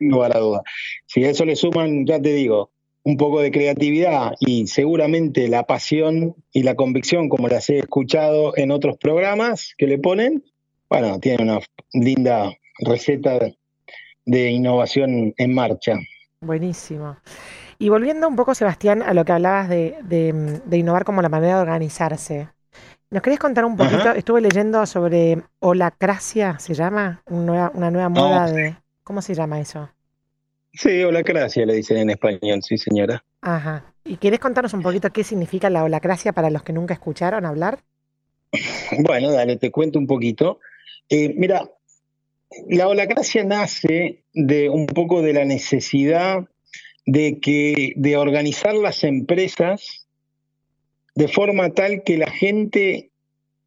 Sin 0.00 0.10
lugar 0.10 0.36
a 0.36 0.40
dudas. 0.40 0.62
Si 1.06 1.22
a 1.24 1.30
eso 1.30 1.44
le 1.44 1.54
suman, 1.54 2.04
ya 2.06 2.20
te 2.20 2.32
digo, 2.32 2.72
un 3.04 3.16
poco 3.16 3.40
de 3.40 3.52
creatividad 3.52 4.32
y 4.40 4.66
seguramente 4.66 5.46
la 5.46 5.62
pasión 5.62 6.34
y 6.52 6.64
la 6.64 6.74
convicción, 6.74 7.28
como 7.28 7.46
las 7.46 7.70
he 7.70 7.78
escuchado 7.78 8.56
en 8.56 8.72
otros 8.72 8.96
programas 8.98 9.74
que 9.78 9.86
le 9.86 9.98
ponen, 9.98 10.42
bueno, 10.88 11.20
tienen 11.20 11.48
una 11.48 11.60
linda 11.92 12.52
receta 12.80 13.38
de 14.24 14.50
innovación 14.50 15.32
en 15.36 15.54
marcha. 15.54 15.94
Buenísimo. 16.40 17.16
Y 17.80 17.88
volviendo 17.88 18.28
un 18.28 18.36
poco, 18.36 18.54
Sebastián, 18.54 19.02
a 19.02 19.14
lo 19.14 19.24
que 19.24 19.32
hablabas 19.32 19.70
de, 19.70 20.62
innovar 20.70 21.04
como 21.04 21.22
la 21.22 21.30
manera 21.30 21.56
de 21.56 21.62
organizarse. 21.62 22.48
¿Nos 23.08 23.22
querés 23.22 23.38
contar 23.38 23.64
un 23.64 23.74
poquito? 23.74 24.12
Estuve 24.12 24.42
leyendo 24.42 24.84
sobre 24.84 25.42
holacracia, 25.60 26.58
¿se 26.58 26.74
llama? 26.74 27.22
Una 27.30 27.70
nueva, 27.90 28.10
moda 28.10 28.52
de... 28.52 28.76
¿Cómo 29.04 29.22
se 29.22 29.34
llama 29.34 29.60
eso? 29.60 29.90
Sí, 30.72 31.02
holacracia 31.02 31.66
le 31.66 31.74
dicen 31.74 31.98
en 31.98 32.10
español, 32.10 32.62
sí 32.62 32.78
señora. 32.78 33.24
Ajá. 33.40 33.92
¿Y 34.04 34.16
querés 34.16 34.38
contarnos 34.38 34.72
un 34.72 34.82
poquito 34.82 35.10
qué 35.10 35.24
significa 35.24 35.68
la 35.70 35.84
holacracia 35.84 36.32
para 36.32 36.50
los 36.50 36.62
que 36.62 36.72
nunca 36.72 36.94
escucharon 36.94 37.44
hablar? 37.44 37.80
Bueno, 38.98 39.30
dale, 39.30 39.56
te 39.56 39.70
cuento 39.70 40.00
un 40.00 40.08
poquito. 40.08 40.58
Eh, 41.08 41.32
mira, 41.36 41.70
la 42.68 42.88
holacracia 42.88 43.44
nace 43.44 44.24
de 44.32 44.68
un 44.68 44.86
poco 44.86 45.22
de 45.22 45.32
la 45.32 45.44
necesidad 45.44 46.48
de 47.06 47.38
que 47.40 47.92
de 47.96 48.16
organizar 48.16 48.74
las 48.74 49.04
empresas 49.04 50.06
de 51.14 51.28
forma 51.28 51.70
tal 51.70 52.02
que 52.02 52.18
la 52.18 52.30
gente, 52.30 53.10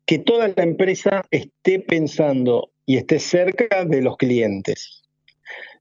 que 0.06 0.20
toda 0.20 0.50
la 0.50 0.64
empresa 0.64 1.24
esté 1.32 1.80
pensando 1.80 2.72
y 2.86 2.98
esté 2.98 3.20
cerca 3.20 3.86
de 3.86 4.02
los 4.02 4.18
clientes. 4.18 5.03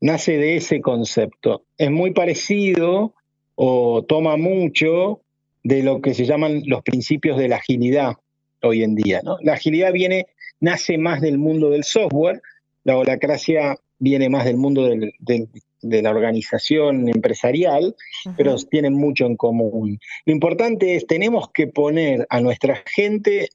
Nace 0.01 0.37
de 0.37 0.57
ese 0.57 0.81
concepto. 0.81 1.65
Es 1.79 1.91
muy 1.91 2.13
parecido 2.13 3.15
o 3.55 4.05
toma 4.05 4.37
mucho 4.37 5.21
de 5.63 5.83
lo 5.83 6.01
que 6.01 6.15
se 6.15 6.25
llaman 6.25 6.63
los 6.67 6.83
principios 6.83 7.39
de 7.39 7.49
la 7.49 7.57
agilidad 7.57 8.15
hoy 8.63 8.83
en 8.83 8.95
día. 8.95 9.23
La 9.43 9.55
agilidad 9.55 9.93
viene, 9.93 10.27
nace 10.61 10.99
más 10.99 11.21
del 11.21 11.39
mundo 11.39 11.71
del 11.71 11.85
software, 11.85 12.41
la 12.85 12.97
holacracia 12.97 13.77
viene 13.99 14.29
más 14.29 14.45
del 14.45 14.57
mundo 14.57 14.89
de 14.89 16.03
la 16.03 16.11
organización 16.11 17.09
empresarial, 17.09 17.95
pero 18.37 18.57
tienen 18.57 18.95
mucho 18.95 19.27
en 19.27 19.37
común. 19.37 20.01
Lo 20.27 20.33
importante 20.33 20.97
es, 20.97 21.07
tenemos 21.07 21.51
que 21.53 21.69
poner 21.69 22.27
a 22.29 22.41
nuestra 22.41 22.83
gente 22.87 23.49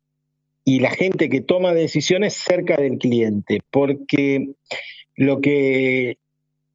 y 0.64 0.80
la 0.80 0.92
gente 0.92 1.30
que 1.30 1.42
toma 1.42 1.74
decisiones 1.74 2.34
cerca 2.34 2.76
del 2.78 2.98
cliente, 2.98 3.62
porque 3.72 4.50
lo 5.18 5.42
que 5.42 6.18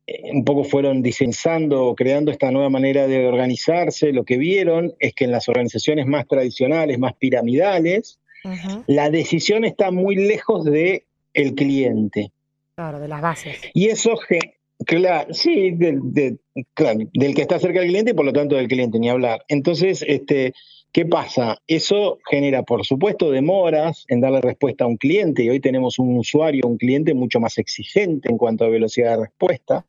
eh, 0.07 0.31
un 0.33 0.45
poco 0.45 0.65
fueron 0.65 1.01
diseñando 1.03 1.87
o 1.87 1.95
creando 1.95 2.31
esta 2.31 2.51
nueva 2.51 2.69
manera 2.69 3.07
de 3.07 3.27
organizarse, 3.27 4.13
lo 4.13 4.25
que 4.25 4.37
vieron 4.37 4.93
es 4.99 5.15
que 5.15 5.25
en 5.25 5.31
las 5.31 5.49
organizaciones 5.49 6.07
más 6.07 6.27
tradicionales, 6.27 6.99
más 6.99 7.15
piramidales, 7.15 8.19
la 8.89 9.09
decisión 9.09 9.65
está 9.65 9.93
muy 9.93 10.17
lejos 10.17 10.65
del 10.65 11.05
el 11.33 11.55
cliente. 11.55 12.33
Claro, 12.75 12.99
de 12.99 13.07
las 13.07 13.23
bases. 13.23 13.57
Y 13.73 13.87
eso, 13.87 14.19
claro, 14.85 15.33
sí, 15.33 15.71
del, 15.71 16.01
del 16.13 17.35
que 17.35 17.43
está 17.43 17.61
cerca 17.61 17.79
del 17.79 17.91
cliente 17.91 18.11
y 18.11 18.15
por 18.15 18.25
lo 18.25 18.33
tanto 18.33 18.57
del 18.57 18.67
cliente, 18.67 18.99
ni 18.99 19.09
hablar. 19.09 19.45
Entonces, 19.47 20.05
este, 20.09 20.55
¿qué 20.93 21.07
pasa? 21.07 21.59
Eso 21.67 22.19
genera, 22.29 22.63
por 22.63 22.85
supuesto, 22.85 23.31
demoras 23.31 24.05
en 24.09 24.21
darle 24.21 24.41
respuesta 24.41 24.85
a 24.85 24.87
un 24.87 24.97
cliente 24.97 25.43
y 25.43 25.51
hoy 25.51 25.61
tenemos 25.61 25.99
un 25.99 26.17
usuario, 26.19 26.67
un 26.67 26.77
cliente 26.77 27.15
mucho 27.15 27.41
más 27.41 27.59
exigente 27.59 28.31
en 28.31 28.39
cuanto 28.39 28.65
a 28.65 28.69
velocidad 28.69 29.17
de 29.17 29.25
respuesta, 29.25 29.85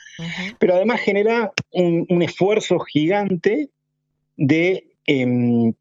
pero 0.60 0.76
además 0.76 1.02
genera 1.02 1.52
un, 1.72 2.22
esfuerzo 2.22 2.80
gigante 2.80 3.70
de, 4.38 4.86
em, 5.06 5.74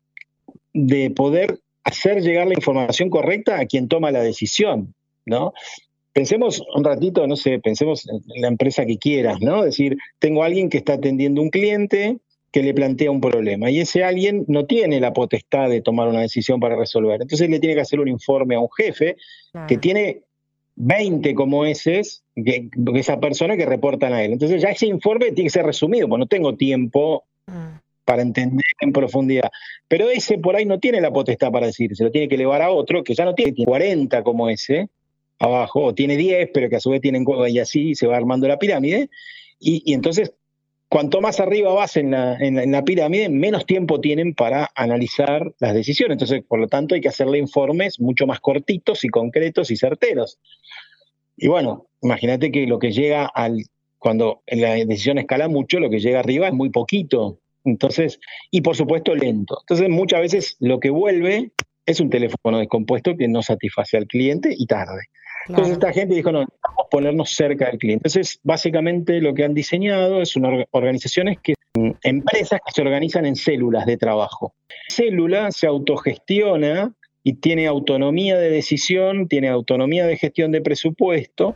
de 0.73 1.11
poder 1.11 1.61
hacer 1.85 2.21
llegar 2.23 2.49
la 2.49 2.55
información 2.55 3.09
correcta 3.09 3.61
a 3.61 3.67
quien 3.67 3.89
toma 3.89 4.11
la 4.11 4.23
decisión. 4.23 4.95
¿no? 5.25 5.53
Pensemos 6.13 6.63
un 6.75 6.85
ratito, 6.85 7.27
no 7.27 7.37
sé, 7.37 7.59
pensemos 7.59 8.07
en 8.09 8.43
la 8.43 8.49
empresa 8.49 8.85
que 8.85 8.99
quieras, 8.99 9.41
¿no? 9.41 9.61
Es 9.61 9.77
decir, 9.77 9.97
tengo 10.19 10.43
a 10.43 10.47
alguien 10.47 10.69
que 10.69 10.79
está 10.79 10.95
atendiendo 10.95 11.41
un 11.41 11.51
cliente 11.51 12.19
que 12.53 12.63
le 12.63 12.75
plantea 12.75 13.11
un 13.11 13.21
problema 13.21 13.71
y 13.71 13.81
ese 13.81 14.05
alguien 14.05 14.45
no 14.47 14.67
tiene 14.67 15.01
la 15.01 15.15
potestad 15.15 15.71
de 15.71 15.81
tomar 15.81 16.09
una 16.09 16.21
decisión 16.21 16.61
para 16.61 16.77
resolver. 16.77 17.21
Entonces 17.23 17.49
le 17.49 17.59
tiene 17.59 17.75
que 17.75 17.81
hacer 17.81 17.99
un 17.99 18.09
informe 18.09 18.55
a 18.55 18.61
un 18.61 18.69
jefe 18.71 19.17
que 19.67 19.79
tiene 19.79 20.23
20 20.77 21.35
como 21.35 21.65
ese, 21.65 22.03
que, 22.37 22.69
esa 22.95 23.21
persona 23.21 23.57
que 23.57 23.65
reportan 23.65 24.13
a 24.13 24.23
él. 24.23 24.33
Entonces 24.33 24.61
ya 24.61 24.69
ese 24.69 24.87
informe 24.87 25.33
tiene 25.33 25.45
que 25.45 25.51
ser 25.51 25.65
resumido, 25.65 26.09
porque 26.09 26.21
no 26.21 26.27
tengo 26.27 26.55
tiempo 26.55 27.25
mm. 27.47 27.79
para 28.05 28.21
entender 28.21 28.67
en 28.81 28.93
profundidad. 28.93 29.51
Pero 29.89 30.11
ese 30.11 30.37
por 30.37 30.55
ahí 30.55 30.67
no 30.67 30.79
tiene 30.79 31.01
la 31.01 31.11
potestad 31.11 31.51
para 31.51 31.67
decir, 31.67 31.97
se 31.97 32.05
lo 32.05 32.11
tiene 32.11 32.29
que 32.29 32.35
elevar 32.35 32.61
a 32.61 32.71
otro 32.71 33.03
que 33.03 33.15
ya 33.15 33.25
no 33.25 33.35
tiene 33.35 33.55
40 33.65 34.23
como 34.23 34.51
ese, 34.51 34.91
abajo, 35.39 35.85
o 35.85 35.95
tiene 35.95 36.17
10, 36.17 36.51
pero 36.53 36.69
que 36.69 36.77
a 36.77 36.81
su 36.81 36.91
vez 36.91 37.01
tienen 37.01 37.25
y 37.49 37.59
así 37.59 37.95
se 37.95 38.07
va 38.07 38.17
armando 38.17 38.47
la 38.47 38.59
pirámide. 38.59 39.09
Y, 39.59 39.93
entonces, 39.93 40.33
cuanto 40.93 41.23
más 41.23 41.41
arriba 41.41 41.73
vas 41.73 41.97
en 41.97 42.11
la, 42.11 42.37
en, 42.37 42.71
la, 42.71 42.85
pirámide, 42.85 43.31
menos 43.31 43.65
tiempo 43.65 43.99
tienen 43.99 44.35
para 44.35 44.71
analizar 44.75 45.55
las 45.59 45.73
decisiones. 45.73 46.17
Entonces, 46.17 46.43
por 46.47 46.61
lo 46.61 46.69
tanto, 46.69 46.95
hay 46.95 47.01
que 47.01 47.09
hacerle 47.09 47.39
informes 47.39 47.99
mucho 47.99 48.27
más 48.27 48.41
cortitos 48.41 49.03
y 49.03 49.09
concretos 49.09 49.71
y 49.71 49.77
certeros. 49.77 50.39
Y 51.35 51.49
bueno, 51.49 51.87
imagínate 52.03 52.53
que 52.53 52.67
lo 52.67 52.79
que 52.79 52.93
llega 52.93 53.25
al, 53.25 53.65
cuando 53.99 54.43
la 54.47 54.75
decisión 54.75 55.17
escala 55.17 55.49
mucho, 55.49 55.81
lo 55.81 55.89
que 55.89 55.99
llega 55.99 56.21
arriba 56.21 56.49
es 56.49 56.53
muy 56.53 56.69
poquito. 56.69 57.39
Entonces, 57.65 58.21
y 58.51 58.61
por 58.61 58.77
supuesto 58.77 59.15
lento. 59.15 59.61
Entonces, 59.63 59.89
muchas 59.89 60.21
veces 60.21 60.57
lo 60.61 60.79
que 60.79 60.91
vuelve 60.91 61.53
es 61.87 62.01
un 62.01 62.11
teléfono 62.11 62.59
descompuesto 62.59 63.17
que 63.17 63.29
no 63.29 63.43
satisface 63.43 63.97
al 63.97 64.07
cliente 64.07 64.55
y 64.55 64.67
tarde. 64.67 65.05
Entonces 65.49 65.75
esta 65.75 65.93
gente 65.93 66.15
dijo, 66.15 66.31
no, 66.33 66.39
vamos 66.39 66.87
a 66.87 66.89
ponernos 66.91 67.31
cerca 67.31 67.67
del 67.67 67.79
cliente. 67.79 68.09
Entonces, 68.09 68.41
básicamente 68.43 69.21
lo 69.21 69.35
que 69.35 69.45
han 69.45 69.55
diseñado 69.55 70.23
es 70.23 70.37
unas 70.37 70.67
organizaciones 70.71 71.39
que, 71.43 71.55
empresas 72.03 72.61
que 72.65 72.73
se 72.73 72.83
organizan 72.83 73.27
en 73.27 73.37
células 73.37 73.87
de 73.87 73.97
trabajo. 73.97 74.55
La 74.69 74.95
célula 74.95 75.51
se 75.51 75.67
autogestiona 75.67 76.95
y 77.25 77.35
tiene 77.35 77.67
autonomía 77.67 78.37
de 78.37 78.51
decisión, 78.51 79.29
tiene 79.29 79.49
autonomía 79.49 80.07
de 80.07 80.17
gestión 80.17 80.53
de 80.53 80.61
presupuesto. 80.61 81.55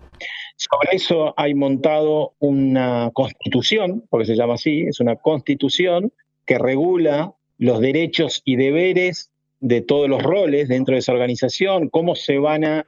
Sobre 0.57 0.97
eso 0.97 1.35
hay 1.37 1.55
montado 1.55 2.35
una 2.39 3.11
constitución, 3.13 4.05
porque 4.09 4.27
se 4.27 4.37
llama 4.37 4.55
así, 4.55 4.83
es 4.83 5.01
una 5.01 5.17
constitución 5.17 6.13
que 6.47 6.59
regula 6.59 7.35
los 7.59 7.81
derechos 7.81 8.43
y 8.45 8.57
deberes 8.57 9.31
de 9.61 9.81
todos 9.81 10.09
los 10.09 10.23
roles 10.23 10.69
dentro 10.69 10.95
de 10.95 11.01
esa 11.01 11.13
organización, 11.13 11.89
cómo 11.89 12.15
se 12.15 12.39
van 12.39 12.65
a 12.65 12.87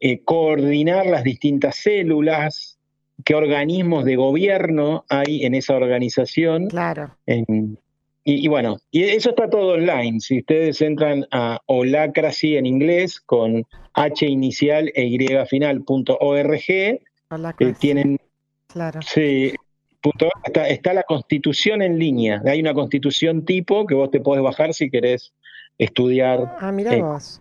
eh, 0.00 0.20
coordinar 0.24 1.06
las 1.06 1.24
distintas 1.24 1.76
células, 1.76 2.78
qué 3.24 3.34
organismos 3.34 4.04
de 4.04 4.16
gobierno 4.16 5.04
hay 5.08 5.44
en 5.44 5.54
esa 5.54 5.74
organización. 5.74 6.68
Claro. 6.68 7.16
y, 8.24 8.48
bueno, 8.48 8.78
y 8.90 9.04
eso 9.04 9.30
está 9.30 9.48
todo 9.48 9.74
online. 9.74 10.20
Si 10.20 10.38
ustedes 10.38 10.80
entran 10.80 11.26
a 11.30 11.60
Holacracy 11.66 12.56
en 12.56 12.66
inglés 12.66 13.20
con 13.20 13.66
H 13.94 14.26
inicial 14.26 14.90
e 14.94 15.04
Y 15.04 15.18
final.org, 15.48 16.70
eh, 16.70 17.00
tienen. 17.78 18.18
Claro. 18.68 19.00
Sí, 19.02 19.52
está, 20.44 20.68
está, 20.68 20.94
la 20.94 21.02
constitución 21.04 21.82
en 21.82 21.98
línea. 21.98 22.42
Hay 22.44 22.60
una 22.60 22.74
constitución 22.74 23.44
tipo 23.44 23.86
que 23.86 23.94
vos 23.94 24.10
te 24.10 24.20
podés 24.20 24.42
bajar 24.42 24.74
si 24.74 24.90
querés 24.90 25.32
estudiar. 25.78 26.56
Ah, 26.60 26.72
mira 26.72 26.94
eh, 26.94 27.02
vos. 27.02 27.40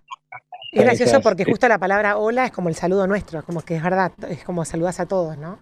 Es 0.74 0.84
gracioso 0.84 1.22
porque 1.22 1.46
justo 1.46 1.68
la 1.68 1.78
palabra 1.78 2.18
hola 2.18 2.46
es 2.46 2.52
como 2.52 2.70
el 2.70 2.76
saludo 2.76 3.06
nuestro, 3.06 3.44
como 3.44 3.62
que 3.62 3.76
es 3.76 3.84
verdad, 3.84 4.12
es 4.30 4.44
como 4.44 4.66
saludas 4.66 5.00
a 5.00 5.06
todos, 5.06 5.38
¿no? 5.38 5.60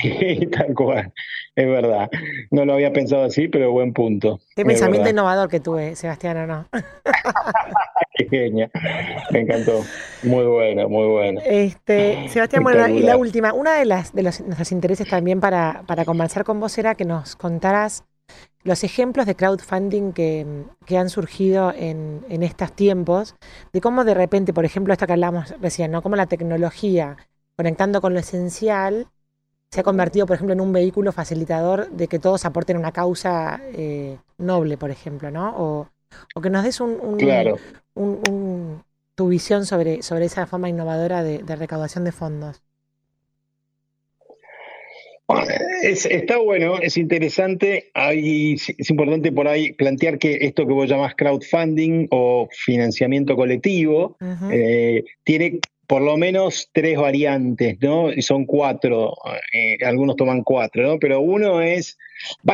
Sí, 0.00 0.46
tal 0.52 0.74
cual, 0.74 1.12
es 1.56 1.66
verdad. 1.66 2.10
No 2.50 2.64
lo 2.64 2.74
había 2.74 2.92
pensado 2.92 3.24
así, 3.24 3.48
pero 3.48 3.70
buen 3.72 3.92
punto. 3.92 4.40
Qué 4.54 4.64
pensamiento 4.64 5.08
innovador 5.08 5.48
que 5.48 5.60
tuve, 5.60 5.96
Sebastián, 5.96 6.36
¿o 6.38 6.46
no? 6.46 6.66
Qué 8.14 8.28
genia, 8.28 8.70
me 9.30 9.40
encantó. 9.40 9.82
Muy 10.22 10.44
bueno, 10.44 10.88
muy 10.88 11.06
bueno. 11.08 11.40
Este, 11.44 12.28
Sebastián, 12.28 12.62
bueno, 12.62 12.86
y 12.88 13.00
la 13.00 13.16
última, 13.16 13.52
una 13.52 13.74
de 13.78 13.86
las 13.86 14.14
de 14.14 14.22
los, 14.22 14.40
nuestros 14.40 14.72
intereses 14.72 15.08
también 15.08 15.40
para, 15.40 15.82
para 15.86 16.04
conversar 16.04 16.44
con 16.44 16.60
vos 16.60 16.76
era 16.76 16.94
que 16.94 17.04
nos 17.04 17.36
contaras 17.36 18.04
los 18.64 18.84
ejemplos 18.84 19.26
de 19.26 19.34
crowdfunding 19.34 20.12
que, 20.12 20.64
que 20.86 20.96
han 20.96 21.10
surgido 21.10 21.72
en, 21.72 22.24
en, 22.28 22.42
estos 22.42 22.72
tiempos, 22.72 23.34
de 23.72 23.80
cómo 23.80 24.04
de 24.04 24.14
repente, 24.14 24.52
por 24.52 24.64
ejemplo, 24.64 24.92
esto 24.92 25.06
que 25.06 25.12
hablamos 25.12 25.54
recién, 25.60 25.90
¿no? 25.90 26.02
Cómo 26.02 26.16
la 26.16 26.26
tecnología, 26.26 27.16
conectando 27.56 28.00
con 28.00 28.14
lo 28.14 28.20
esencial, 28.20 29.08
se 29.72 29.80
ha 29.80 29.82
convertido, 29.84 30.26
por 30.26 30.34
ejemplo, 30.34 30.52
en 30.52 30.60
un 30.60 30.72
vehículo 30.72 31.12
facilitador 31.12 31.90
de 31.90 32.06
que 32.06 32.18
todos 32.18 32.44
aporten 32.44 32.76
una 32.76 32.92
causa 32.92 33.58
eh, 33.72 34.18
noble, 34.36 34.76
por 34.76 34.90
ejemplo, 34.90 35.30
¿no? 35.30 35.54
O, 35.56 35.88
que 36.42 36.50
nos 36.50 36.62
des 36.62 36.78
un, 36.80 36.98
un, 37.94 38.84
tu 39.14 39.28
visión 39.28 39.64
sobre, 39.64 40.02
sobre 40.02 40.26
esa 40.26 40.46
forma 40.46 40.68
innovadora 40.68 41.22
de, 41.22 41.56
recaudación 41.56 42.04
de 42.04 42.12
fondos. 42.12 42.62
Está 45.82 46.38
bueno, 46.38 46.78
es 46.78 46.96
interesante. 46.96 47.90
es 47.94 48.90
importante 48.90 49.32
por 49.32 49.48
ahí 49.48 49.72
plantear 49.72 50.18
que 50.18 50.38
esto 50.42 50.66
que 50.66 50.72
vos 50.72 50.88
llamás 50.88 51.14
crowdfunding 51.14 52.08
o 52.10 52.48
financiamiento 52.50 53.36
colectivo 53.36 54.16
eh, 54.50 55.04
tiene 55.24 55.60
por 55.86 56.00
lo 56.00 56.16
menos 56.16 56.70
tres 56.72 56.96
variantes, 56.98 57.76
¿no? 57.80 58.12
Y 58.12 58.22
son 58.22 58.46
cuatro, 58.46 59.14
eh, 59.52 59.76
algunos 59.84 60.16
toman 60.16 60.42
cuatro, 60.42 60.82
¿no? 60.82 60.98
Pero 60.98 61.20
uno 61.20 61.60
es, 61.60 61.98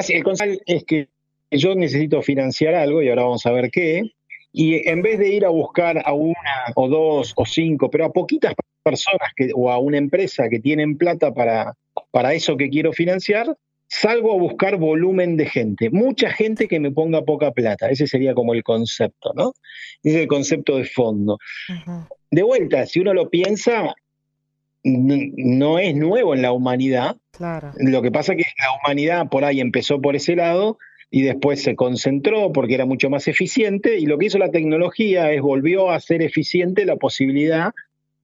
el 0.09 0.25
concepto 0.25 0.61
es 0.67 0.85
que 0.85 1.09
yo 1.51 1.75
necesito 1.75 2.21
financiar 2.23 2.75
algo, 2.75 3.03
y 3.03 3.09
ahora 3.09 3.23
vamos 3.23 3.47
a 3.47 3.53
ver 3.53 3.71
qué, 3.71 4.03
y 4.53 4.89
en 4.89 5.03
vez 5.03 5.19
de 5.19 5.29
ir 5.29 5.45
a 5.45 5.51
buscar 5.51 6.03
a 6.05 6.13
una 6.13 6.73
o 6.75 6.89
dos 6.89 7.33
o 7.37 7.45
cinco, 7.45 7.91
pero 7.91 8.07
a 8.07 8.13
poquitas 8.13 8.55
personas 8.83 9.31
que, 9.37 9.51
o 9.55 9.71
a 9.71 9.79
una 9.79 9.99
empresa 9.99 10.49
que 10.49 10.61
tienen 10.61 10.97
plata 10.97 11.33
para, 11.33 11.75
para 12.11 12.33
eso 12.35 12.57
que 12.57 12.71
quiero 12.71 12.93
financiar, 12.93 13.57
salgo 13.87 14.33
a 14.33 14.37
buscar 14.37 14.77
volumen 14.77 15.37
de 15.37 15.47
gente, 15.47 15.91
mucha 15.91 16.31
gente 16.31 16.69
que 16.69 16.81
me 16.81 16.91
ponga 16.91 17.23
poca 17.23 17.53
plata. 17.53 17.91
Ese 17.91 18.07
sería 18.07 18.35
como 18.35 18.55
el 18.55 18.63
concepto, 18.63 19.33
¿no? 19.35 19.53
Ese 20.03 20.17
es 20.17 20.23
el 20.23 20.29
concepto 20.29 20.77
de 20.77 20.85
fondo 20.85 21.39
de 22.31 22.43
vuelta, 22.43 22.87
si 22.87 23.01
uno 23.01 23.15
lo 23.15 23.31
piensa, 23.31 23.95
no 24.85 25.79
es 25.79 25.95
nuevo 25.95 26.35
en 26.35 26.43
la 26.43 26.53
humanidad. 26.53 27.17
Claro. 27.33 27.73
Lo 27.79 28.03
que 28.03 28.11
pasa 28.11 28.33
es 28.33 28.39
que 28.39 28.53
la 28.59 28.73
humanidad 28.79 29.29
por 29.29 29.45
ahí 29.45 29.61
empezó 29.61 30.01
por 30.01 30.17
ese 30.17 30.37
lado 30.37 30.79
y 31.11 31.23
después 31.23 31.63
se 31.63 31.75
concentró 31.75 32.53
porque 32.53 32.75
era 32.75 32.87
mucho 32.87 33.09
más 33.11 33.29
eficiente 33.29 33.99
y 33.99 34.07
lo 34.07 34.19
que 34.19 34.27
hizo 34.27 34.39
la 34.39 34.51
tecnología 34.51 35.33
es 35.33 35.41
volvió 35.41 35.91
a 35.91 35.97
hacer 35.97 36.23
eficiente 36.23 36.85
la 36.85 36.97
posibilidad 36.97 37.73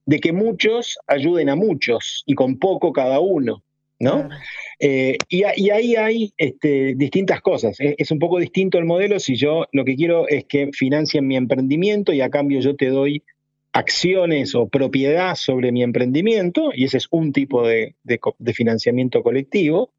de 0.07 0.21
que 0.21 0.33
muchos 0.33 0.99
ayuden 1.07 1.49
a 1.49 1.57
muchos 1.57 2.25
y 2.27 2.35
con 2.35 2.59
poco 2.59 2.93
cada 2.93 3.21
uno. 3.21 3.63
¿no? 4.01 4.29
Eh, 4.81 5.17
y, 5.29 5.45
ahí 5.45 5.97
hay 5.97 6.35
este, 6.37 6.95
distintas 6.95 7.41
cosas. 7.41 7.81
Es, 7.81 7.95
es, 7.97 8.11
un 8.11 8.19
poco 8.19 8.39
distinto 8.39 8.77
el 8.77 8.85
modelo 8.85 9.19
si 9.19 9.37
yo 9.37 9.67
lo 9.73 9.85
que 9.85 9.97
quiero 9.97 10.29
es 10.29 10.45
que 10.45 10.71
financien 10.73 11.27
mi 11.27 11.37
emprendimiento 11.37 12.13
y 12.13 12.21
a 12.21 12.29
cambio 12.29 12.61
yo 12.61 12.77
te 12.77 12.89
doy 12.89 13.23
acciones 13.75 14.55
o 14.55 14.69
propiedad 14.69 15.35
sobre 15.35 15.73
mi 15.73 15.83
emprendimiento, 15.83 16.71
y 16.73 16.85
ese 16.85 16.99
es 16.99 17.09
un 17.11 17.33
tipo 17.33 17.67
de, 17.67 17.97
financiamiento 18.55 19.23
colectivo. 19.23 19.91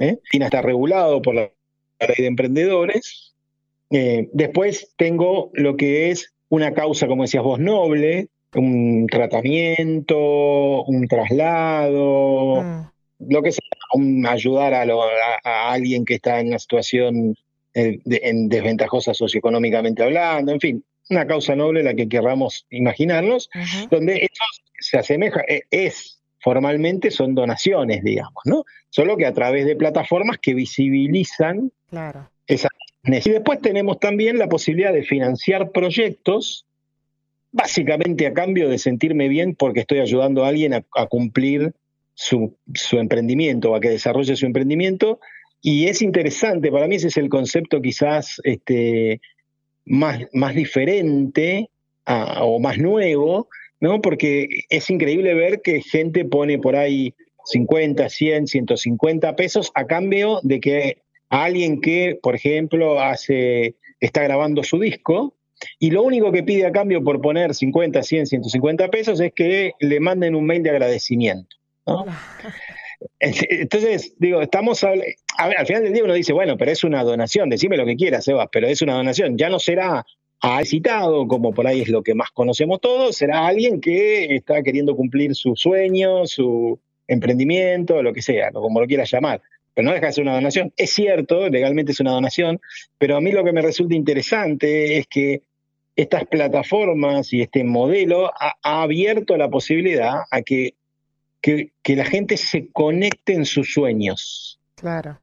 ¿eh? 0.00 0.18
está 0.30 0.62
regulado 0.62 1.20
por 1.20 1.34
la 1.34 1.50
ley 2.00 2.16
de 2.18 2.26
emprendedores. 2.26 3.34
Eh, 3.90 4.28
después 4.32 4.92
tengo 4.96 5.50
lo 5.54 5.76
que 5.76 6.10
es 6.10 6.32
una 6.48 6.74
causa, 6.74 7.06
como 7.06 7.22
decías 7.22 7.42
vos, 7.42 7.58
noble, 7.58 8.28
un 8.54 9.06
tratamiento, 9.10 10.84
un 10.84 11.06
traslado, 11.08 12.62
mm. 12.62 12.86
lo 13.28 13.42
que 13.42 13.52
sea, 13.52 13.62
ayudar 14.28 14.74
a, 14.74 15.72
alguien 15.72 16.04
que 16.04 16.14
está 16.14 16.40
en 16.40 16.48
una 16.48 16.58
situación 16.58 17.36
eh, 17.74 17.98
en 18.06 18.48
desventajosa 18.48 19.14
socioeconómicamente 19.14 20.02
hablando, 20.02 20.52
en 20.52 20.60
fin, 20.60 20.84
una 21.10 21.26
causa 21.26 21.54
noble 21.54 21.82
la 21.82 21.94
que 21.94 22.08
querramos 22.08 22.66
imaginarnos, 22.70 23.48
donde 23.90 24.16
eso 24.16 24.44
se 24.80 24.98
asemeja, 24.98 25.42
e, 25.46 25.62
es 25.70 26.15
formalmente 26.46 27.10
son 27.10 27.34
donaciones, 27.34 28.04
digamos, 28.04 28.40
¿no? 28.44 28.64
Solo 28.88 29.16
que 29.16 29.26
a 29.26 29.32
través 29.32 29.66
de 29.66 29.74
plataformas 29.74 30.38
que 30.38 30.54
visibilizan 30.54 31.72
claro. 31.90 32.30
esa 32.46 32.68
Y 33.02 33.30
después 33.30 33.60
tenemos 33.60 33.98
también 33.98 34.38
la 34.38 34.48
posibilidad 34.48 34.92
de 34.92 35.02
financiar 35.02 35.72
proyectos, 35.72 36.64
básicamente 37.50 38.28
a 38.28 38.32
cambio 38.32 38.68
de 38.68 38.78
sentirme 38.78 39.26
bien 39.26 39.56
porque 39.56 39.80
estoy 39.80 39.98
ayudando 39.98 40.44
a 40.44 40.48
alguien 40.50 40.72
a, 40.72 41.06
cumplir 41.08 41.72
su, 42.14 42.56
su, 42.74 42.98
emprendimiento 42.98 43.72
o 43.72 43.74
a 43.74 43.80
que 43.80 43.88
desarrolle 43.88 44.36
su 44.36 44.46
emprendimiento. 44.46 45.18
Y 45.62 45.88
es 45.88 46.00
interesante, 46.00 46.70
para 46.70 46.86
mí 46.86 46.94
ese 46.94 47.08
es 47.08 47.16
el 47.16 47.28
concepto 47.28 47.82
quizás 47.82 48.40
este, 48.44 49.20
más, 49.84 50.20
más 50.32 50.54
diferente 50.54 51.70
o 52.06 52.60
más 52.60 52.78
nuevo, 52.78 53.48
¿no? 53.80 54.00
Porque 54.00 54.64
es 54.68 54.90
increíble 54.90 55.34
ver 55.34 55.62
que 55.62 55.82
gente 55.82 56.24
pone 56.24 56.58
por 56.58 56.76
ahí 56.76 57.14
50, 57.44 58.08
100, 58.08 58.46
150 58.46 59.36
pesos 59.36 59.70
a 59.74 59.86
cambio 59.86 60.40
de 60.42 60.60
que 60.60 60.98
alguien 61.28 61.80
que, 61.80 62.18
por 62.22 62.34
ejemplo, 62.34 63.00
hace, 63.00 63.76
está 64.00 64.22
grabando 64.22 64.62
su 64.62 64.78
disco 64.78 65.34
y 65.78 65.90
lo 65.90 66.02
único 66.02 66.32
que 66.32 66.42
pide 66.42 66.66
a 66.66 66.72
cambio 66.72 67.02
por 67.02 67.20
poner 67.20 67.54
50, 67.54 68.02
100, 68.02 68.26
150 68.26 68.88
pesos 68.88 69.20
es 69.20 69.32
que 69.32 69.72
le 69.80 70.00
manden 70.00 70.34
un 70.34 70.44
mail 70.44 70.62
de 70.62 70.70
agradecimiento. 70.70 71.56
¿no? 71.86 72.04
Entonces, 73.20 74.14
digo, 74.18 74.40
estamos 74.42 74.82
a, 74.84 74.92
al 75.38 75.66
final 75.66 75.82
del 75.82 75.92
día 75.92 76.04
uno 76.04 76.14
dice, 76.14 76.32
bueno, 76.32 76.56
pero 76.56 76.70
es 76.70 76.84
una 76.84 77.02
donación, 77.02 77.50
decime 77.50 77.76
lo 77.76 77.86
que 77.86 77.96
quieras, 77.96 78.24
Sebas, 78.24 78.48
pero 78.50 78.66
es 78.66 78.82
una 78.82 78.94
donación, 78.94 79.36
ya 79.36 79.48
no 79.48 79.58
será 79.58 80.04
a 80.40 80.64
citado, 80.64 81.26
como 81.26 81.52
por 81.52 81.66
ahí 81.66 81.80
es 81.80 81.88
lo 81.88 82.02
que 82.02 82.14
más 82.14 82.30
conocemos 82.30 82.80
todos, 82.80 83.16
será 83.16 83.46
alguien 83.46 83.80
que 83.80 84.34
está 84.36 84.62
queriendo 84.62 84.94
cumplir 84.94 85.34
su 85.34 85.56
sueño, 85.56 86.26
su 86.26 86.78
emprendimiento, 87.08 88.02
lo 88.02 88.12
que 88.12 88.22
sea, 88.22 88.50
como 88.52 88.80
lo 88.80 88.86
quieras 88.86 89.10
llamar. 89.10 89.40
Pero 89.74 89.88
no 89.88 89.94
deja 89.94 90.06
de 90.06 90.12
ser 90.12 90.24
una 90.24 90.34
donación. 90.34 90.72
Es 90.76 90.90
cierto, 90.90 91.48
legalmente 91.48 91.92
es 91.92 92.00
una 92.00 92.12
donación, 92.12 92.60
pero 92.98 93.16
a 93.16 93.20
mí 93.20 93.32
lo 93.32 93.44
que 93.44 93.52
me 93.52 93.62
resulta 93.62 93.94
interesante 93.94 94.98
es 94.98 95.06
que 95.06 95.42
estas 95.94 96.24
plataformas 96.26 97.32
y 97.32 97.42
este 97.42 97.64
modelo 97.64 98.30
ha 98.38 98.82
abierto 98.82 99.36
la 99.36 99.48
posibilidad 99.48 100.22
a 100.30 100.42
que 100.42 100.74
que, 101.82 101.96
la 101.96 102.04
gente 102.04 102.36
se 102.36 102.68
conecte 102.72 103.34
en 103.34 103.44
sus 103.44 103.72
sueños. 103.72 104.60
Claro. 104.74 105.20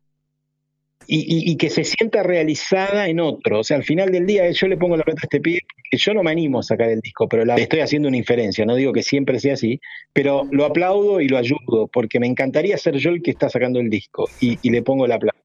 Y, 1.07 1.55
que 1.57 1.69
se 1.69 1.83
sienta 1.83 2.23
realizada 2.23 3.07
en 3.07 3.19
otro. 3.19 3.59
O 3.59 3.63
sea, 3.63 3.77
al 3.77 3.83
final 3.83 4.11
del 4.11 4.25
día 4.25 4.49
yo 4.51 4.67
le 4.67 4.77
pongo 4.77 4.97
la 4.97 5.03
plata 5.03 5.21
a 5.23 5.25
este 5.25 5.39
pibe, 5.39 5.59
que 5.89 5.97
yo 5.97 6.13
no 6.13 6.23
me 6.23 6.31
animo 6.31 6.59
a 6.59 6.63
sacar 6.63 6.89
el 6.89 7.01
disco, 7.01 7.27
pero 7.27 7.45
la, 7.45 7.55
estoy 7.55 7.81
haciendo 7.81 8.07
una 8.07 8.17
inferencia, 8.17 8.65
no 8.65 8.75
digo 8.75 8.93
que 8.93 9.03
siempre 9.03 9.39
sea 9.39 9.53
así, 9.53 9.79
pero 10.13 10.47
lo 10.51 10.65
aplaudo 10.65 11.21
y 11.21 11.27
lo 11.27 11.37
ayudo, 11.37 11.87
porque 11.91 12.19
me 12.19 12.27
encantaría 12.27 12.77
ser 12.77 12.95
yo 12.95 13.11
el 13.11 13.21
que 13.21 13.31
está 13.31 13.49
sacando 13.49 13.79
el 13.79 13.89
disco 13.89 14.29
y, 14.39 14.57
le 14.69 14.81
pongo 14.81 15.05
la 15.07 15.19
plata. 15.19 15.39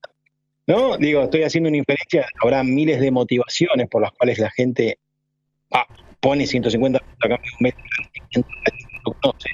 ¿No? 0.65 0.97
Digo, 0.97 1.23
estoy 1.23 1.43
haciendo 1.43 1.69
una 1.69 1.77
inferencia, 1.77 2.27
habrá 2.41 2.63
miles 2.63 2.99
de 2.99 3.11
motivaciones 3.11 3.87
por 3.89 4.01
las 4.01 4.11
cuales 4.11 4.37
la 4.37 4.51
gente 4.51 4.99
ah, 5.71 5.87
pone 6.19 6.45
150 6.45 6.99
a 6.99 7.27
cambio 7.27 7.51
un 7.59 7.63
mes, 7.63 7.73
no 9.23 9.35
sé, 9.39 9.49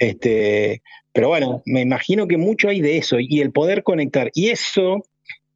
este, 0.00 0.82
pero 1.12 1.28
bueno, 1.28 1.62
me 1.66 1.80
imagino 1.80 2.28
que 2.28 2.36
mucho 2.36 2.68
hay 2.68 2.80
de 2.80 2.96
eso 2.96 3.16
y 3.18 3.40
el 3.40 3.52
poder 3.52 3.82
conectar. 3.82 4.30
Y 4.34 4.50
eso 4.50 5.02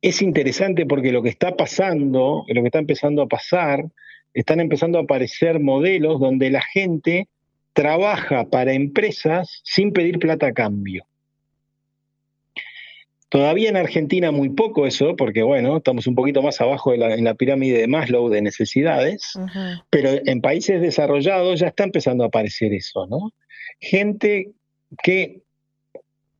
es 0.02 0.20
interesante 0.22 0.86
porque 0.86 1.12
lo 1.12 1.22
que 1.22 1.28
está 1.28 1.56
pasando, 1.56 2.44
lo 2.46 2.60
que 2.62 2.68
está 2.68 2.78
empezando 2.78 3.22
a 3.22 3.28
pasar, 3.28 3.84
están 4.32 4.60
empezando 4.60 4.98
a 4.98 5.02
aparecer 5.02 5.60
modelos 5.60 6.20
donde 6.20 6.50
la 6.50 6.62
gente 6.62 7.28
trabaja 7.72 8.50
para 8.50 8.72
empresas 8.72 9.60
sin 9.64 9.92
pedir 9.92 10.18
plata 10.18 10.48
a 10.48 10.52
cambio. 10.52 11.06
Todavía 13.28 13.68
en 13.68 13.76
Argentina 13.76 14.30
muy 14.30 14.50
poco 14.50 14.86
eso, 14.86 15.16
porque 15.16 15.42
bueno, 15.42 15.78
estamos 15.78 16.06
un 16.06 16.14
poquito 16.14 16.40
más 16.40 16.60
abajo 16.60 16.94
en 16.94 17.24
la 17.24 17.34
pirámide 17.34 17.78
de 17.78 17.88
Maslow 17.88 18.28
de 18.28 18.42
necesidades, 18.42 19.32
pero 19.90 20.10
en 20.24 20.40
países 20.40 20.80
desarrollados 20.80 21.58
ya 21.58 21.68
está 21.68 21.82
empezando 21.82 22.22
a 22.22 22.28
aparecer 22.28 22.72
eso, 22.72 23.06
¿no? 23.08 23.32
gente 23.80 24.52
que 25.02 25.42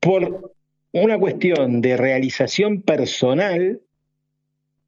por 0.05 0.53
una 0.93 1.19
cuestión 1.19 1.81
de 1.81 1.97
realización 1.97 2.83
personal 2.83 3.81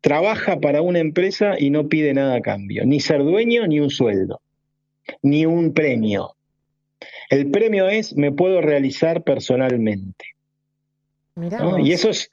trabaja 0.03 0.61
para 0.61 0.83
una 0.83 0.99
empresa 0.99 1.55
y 1.59 1.71
no 1.71 1.89
pide 1.89 2.13
nada 2.13 2.37
a 2.37 2.43
cambio, 2.43 2.85
ni 2.85 3.01
ser 3.01 3.25
dueño 3.25 3.67
ni 3.67 3.81
un 3.81 3.89
sueldo, 3.89 4.41
ni 5.23 5.47
un 5.47 5.73
premio. 5.73 6.37
El 7.31 7.51
premio 7.51 7.89
es 7.89 8.15
me 8.15 8.31
puedo 8.31 8.61
realizar 8.61 9.25
personalmente. 9.25 10.27
Y 11.83 11.93
eso 11.93 12.11
es 12.11 12.31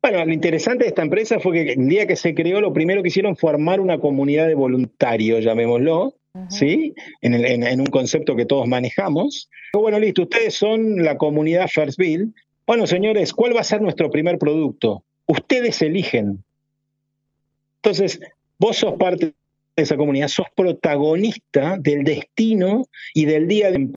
Bueno, 0.03 0.25
lo 0.25 0.33
interesante 0.33 0.83
de 0.83 0.89
esta 0.89 1.03
empresa 1.03 1.39
fue 1.39 1.53
que 1.53 1.73
el 1.75 1.89
día 1.89 2.09
que 2.09 2.17
se 2.17 2.35
creó, 2.35 2.61
lo 2.61 2.73
primero 2.73 3.03
que 3.03 3.09
hicieron 3.09 3.37
fue 3.37 3.51
armar 3.51 3.81
una 3.81 3.99
comunidad 3.99 4.49
de 4.49 4.57
voluntarios, 4.57 5.45
llamémoslo, 5.45 6.17
¿sí? 6.49 6.93
En, 7.21 7.81
un 7.81 7.87
concepto 7.87 8.35
que 8.35 8.45
todos 8.45 8.67
manejamos. 8.67 9.49
Bueno, 9.73 10.01
listo, 10.01 10.23
ustedes 10.23 10.55
son 10.55 11.05
la 11.05 11.17
comunidad 11.17 11.69
First 11.69 11.99
Bill. 11.99 12.35
Bueno, 12.67 12.89
señores, 12.89 13.33
¿cuál 13.33 13.55
va 13.55 13.61
a 13.61 13.65
ser 13.65 13.81
nuestro 13.81 14.11
primer 14.11 14.39
producto? 14.39 15.05
Ustedes 15.27 15.81
eligen. 15.83 16.43
Entonces, 17.77 18.21
vos 18.59 18.79
sos 18.79 18.95
parte 18.95 19.27
de 19.27 19.35
esa 19.77 19.97
comunidad, 19.97 20.27
sos 20.27 20.47
protagonista 20.57 21.77
del 21.79 22.03
destino 22.03 22.87
y 23.15 23.25
del 23.27 23.47
día 23.47 23.71
de... 23.71 23.89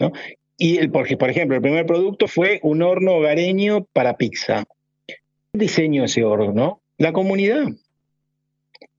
¿no? 0.00 0.12
Y 0.62 0.76
el, 0.76 0.90
por, 0.90 1.08
por 1.16 1.30
ejemplo, 1.30 1.56
el 1.56 1.62
primer 1.62 1.86
producto 1.86 2.28
fue 2.28 2.60
un 2.62 2.82
horno 2.82 3.14
hogareño 3.14 3.86
para 3.94 4.18
pizza. 4.18 4.64
¿Qué 5.06 5.16
diseño 5.54 6.04
ese 6.04 6.22
horno? 6.22 6.82
La 6.98 7.14
comunidad. 7.14 7.66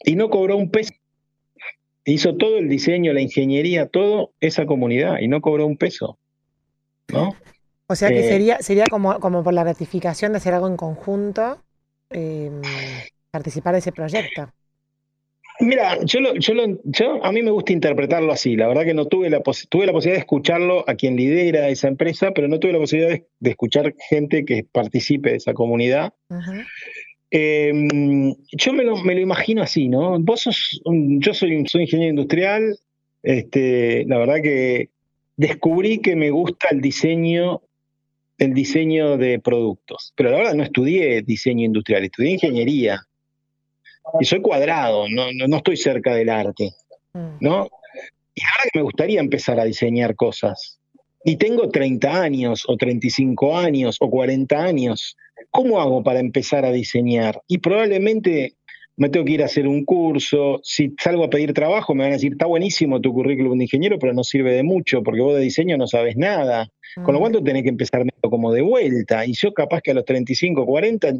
Y 0.04 0.16
no 0.16 0.32
cobró 0.32 0.58
un 0.58 0.72
peso. 0.72 0.92
Hizo 2.04 2.36
todo 2.36 2.58
el 2.58 2.68
diseño, 2.68 3.14
la 3.14 3.22
ingeniería, 3.22 3.86
todo 3.86 4.32
esa 4.40 4.66
comunidad 4.66 5.20
y 5.20 5.28
no 5.28 5.40
cobró 5.40 5.68
un 5.68 5.78
peso. 5.78 6.18
¿No? 7.10 7.36
O 7.86 7.96
sea 7.96 8.10
que 8.10 8.22
eh, 8.22 8.28
sería, 8.28 8.58
sería 8.60 8.88
como, 8.90 9.20
como 9.20 9.44
por 9.44 9.54
la 9.54 9.64
ratificación 9.64 10.32
de 10.32 10.40
hacer 10.40 10.56
algo 10.56 10.68
en 10.68 10.78
conjunto, 10.78 11.62
eh, 12.10 12.50
participar 13.30 13.74
de 13.74 13.80
ese 13.80 13.92
proyecto. 13.92 14.52
Mira, 15.62 16.00
yo, 16.04 16.20
yo, 16.34 17.24
a 17.24 17.32
mí 17.32 17.44
me 17.44 17.52
gusta 17.52 17.72
interpretarlo 17.72 18.32
así. 18.34 18.56
La 18.56 18.68
verdad 18.68 18.84
que 18.84 18.96
no 18.96 19.06
tuve 19.06 19.30
la, 19.30 19.42
tuve 19.70 19.86
la 19.86 19.94
posibilidad 19.94 20.18
de 20.18 20.22
escucharlo 20.22 20.84
a 20.88 20.96
quien 20.96 21.16
lidera 21.16 21.70
esa 21.70 21.88
empresa, 21.88 22.32
pero 22.32 22.48
no 22.48 22.60
tuve 22.60 22.74
la 22.74 22.80
posibilidad 22.80 23.12
de, 23.40 23.50
escuchar 23.50 23.94
gente 24.10 24.44
que 24.44 24.66
participe 24.70 25.30
de 25.30 25.36
esa 25.38 25.54
comunidad. 25.54 26.14
Em, 27.30 28.34
yo 28.52 28.74
me 28.74 28.84
lo, 28.84 28.98
me 29.04 29.14
lo, 29.14 29.22
imagino 29.22 29.62
así, 29.62 29.88
¿no? 29.88 30.20
Vos 30.20 30.42
sos, 30.42 30.82
yo 30.84 31.34
soy, 31.36 31.64
soy 31.68 31.84
ingeniero 31.84 32.10
industrial. 32.10 32.80
Este, 33.22 34.04
la 34.08 34.18
verdad 34.18 34.42
que 34.42 34.90
descubrí 35.38 36.00
que 36.00 36.16
me 36.16 36.32
gusta 36.32 36.70
el 36.72 36.82
diseño, 36.82 37.62
el 38.40 38.56
diseño 38.56 39.16
de 39.18 39.40
productos. 39.40 40.12
Pero 40.16 40.32
la 40.32 40.38
verdad 40.38 40.56
no 40.56 40.64
estudié 40.64 41.22
diseño 41.22 41.66
industrial, 41.66 42.04
estudié 42.04 42.32
ingeniería 42.32 43.06
y 44.20 44.26
soy 44.26 44.42
cuadrado, 44.42 45.08
no, 45.10 45.28
no, 45.32 45.58
estoy 45.58 45.78
cerca 45.78 46.14
del 46.14 46.30
arte, 46.30 46.74
mm. 47.14 47.38
¿no? 47.40 47.68
Y 48.34 48.42
ahora 48.44 48.64
que 48.72 48.80
me 48.80 48.84
gustaría 48.84 49.20
empezar 49.20 49.60
a 49.60 49.66
diseñar 49.66 50.16
cosas, 50.16 50.80
y 51.24 51.36
tengo 51.36 51.70
30 51.70 52.22
años, 52.22 52.64
o 52.68 52.78
35 52.78 53.58
años, 53.58 53.98
o 54.00 54.10
40 54.10 54.58
años, 54.58 55.18
¿cómo 55.52 55.80
hago 55.80 56.04
para 56.04 56.20
empezar 56.20 56.66
a 56.66 56.72
diseñar? 56.72 57.42
Y 57.48 57.60
probablemente 57.60 58.56
me 58.98 59.10
tengo 59.10 59.26
que 59.26 59.34
ir 59.34 59.42
a 59.42 59.46
hacer 59.46 59.68
un 59.68 59.86
curso, 59.86 60.60
si 60.64 60.94
salgo 61.00 61.24
a 61.24 61.30
pedir 61.30 61.54
trabajo 61.54 61.94
me 61.94 62.04
van 62.04 62.12
a 62.12 62.16
decir, 62.16 62.34
está 62.34 62.46
buenísimo 62.46 63.02
tu 63.02 63.14
currículum 63.14 63.58
de 63.58 63.66
ingeniero, 63.66 63.98
pero 64.00 64.14
no 64.14 64.24
sirve 64.24 64.54
de 64.54 64.64
mucho, 64.64 65.04
porque 65.04 65.22
vos 65.22 65.36
de 65.36 65.42
diseño 65.42 65.78
no 65.78 65.88
sabes 65.88 66.18
nada. 66.18 66.70
Con 66.96 67.14
lo 67.14 67.20
mm. 67.20 67.22
cual 67.22 67.44
tenés 67.44 67.64
que 67.64 67.70
empezar 67.70 68.04
como 68.22 68.52
de 68.52 68.62
vuelta. 68.62 69.26
Y 69.26 69.34
yo 69.34 69.54
capaz 69.54 69.82
que 69.82 69.92
a 69.92 69.94
los 69.94 70.06
35, 70.06 70.66
40 70.66 71.14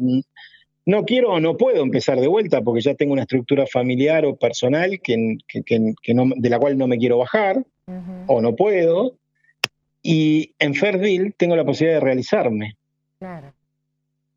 no 0.84 1.04
quiero 1.04 1.30
o 1.30 1.40
no 1.40 1.56
puedo 1.56 1.82
empezar 1.82 2.18
de 2.20 2.26
vuelta 2.26 2.60
porque 2.62 2.80
ya 2.80 2.94
tengo 2.94 3.12
una 3.12 3.22
estructura 3.22 3.66
familiar 3.66 4.24
o 4.24 4.36
personal 4.36 5.00
que, 5.00 5.38
de 5.54 6.50
la 6.50 6.58
cual 6.58 6.76
no 6.76 6.86
me 6.88 6.98
quiero 6.98 7.18
bajar 7.18 7.64
o 8.26 8.40
no 8.40 8.56
puedo. 8.56 9.14
Y 10.02 10.54
en 10.58 10.74
Fairville 10.74 11.32
tengo 11.36 11.54
la 11.54 11.64
posibilidad 11.64 12.00
de 12.00 12.04
realizarme. 12.04 12.76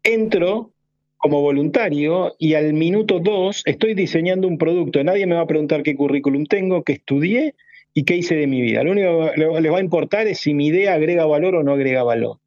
Entro 0.03 0.71
como 1.17 1.41
voluntario 1.41 2.35
y 2.37 2.53
al 2.53 2.73
minuto 2.73 3.19
dos 3.19 3.63
estoy 3.65 3.95
diseñando 3.95 4.47
un 4.47 4.59
producto. 4.59 5.03
Nadie 5.03 5.25
me 5.25 5.35
va 5.35 5.41
a 5.41 5.47
preguntar 5.47 5.81
qué 5.81 5.95
currículum 5.95 6.45
tengo, 6.45 6.83
qué 6.83 6.93
estudié 6.93 7.55
y 7.95 8.03
qué 8.03 8.17
hice 8.17 8.35
de 8.35 8.45
mi 8.45 8.61
vida. 8.61 8.83
Lo 8.83 8.91
único 8.91 9.31
que 9.33 9.61
les 9.61 9.71
va 9.71 9.77
a 9.77 9.83
importar 9.83 10.27
es 10.27 10.39
si 10.39 10.53
mi 10.53 10.67
idea 10.67 10.93
agrega 10.93 11.25
valor 11.25 11.55
o 11.55 11.63
no 11.63 11.71
agrega 11.71 12.03
valor. 12.03 12.37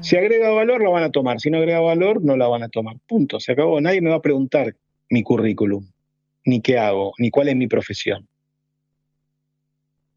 Si 0.00 0.16
agrega 0.16 0.50
valor, 0.50 0.82
la 0.82 0.90
van 0.90 1.04
a 1.04 1.10
tomar. 1.10 1.40
Si 1.40 1.50
no 1.50 1.58
agrega 1.58 1.80
valor, 1.80 2.22
no 2.22 2.36
la 2.36 2.46
van 2.48 2.62
a 2.62 2.68
tomar. 2.68 2.96
Punto. 3.06 3.40
Se 3.40 3.52
acabó. 3.52 3.80
Nadie 3.80 4.00
me 4.00 4.10
va 4.10 4.16
a 4.16 4.22
preguntar 4.22 4.74
mi 5.10 5.22
currículum, 5.22 5.86
ni 6.44 6.60
qué 6.60 6.78
hago, 6.78 7.14
ni 7.18 7.30
cuál 7.30 7.48
es 7.48 7.56
mi 7.56 7.66
profesión. 7.66 8.28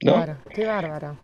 ¿No? 0.03 0.13
Claro, 0.13 0.37
qué 0.53 0.65
bárbaro. 0.65 1.23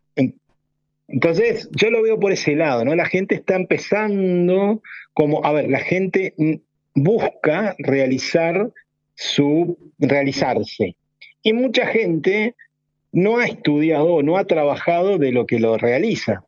Entonces, 1.10 1.70
yo 1.72 1.90
lo 1.90 2.02
veo 2.02 2.20
por 2.20 2.34
ese 2.34 2.56
lado, 2.56 2.84
¿no? 2.84 2.94
La 2.94 3.06
gente 3.06 3.36
está 3.36 3.56
empezando 3.56 4.82
como, 5.14 5.44
a 5.46 5.54
ver, 5.54 5.70
la 5.70 5.80
gente 5.80 6.34
busca 6.94 7.76
realizar 7.80 8.72
su, 9.16 9.78
realizarse. 10.00 10.98
Y 11.42 11.54
mucha 11.54 11.88
gente 11.88 12.56
no 13.14 13.38
ha 13.38 13.46
estudiado, 13.46 14.22
no 14.22 14.38
ha 14.38 14.44
trabajado 14.44 15.18
de 15.18 15.32
lo 15.32 15.46
que 15.46 15.60
lo 15.60 15.78
realiza 15.78 16.47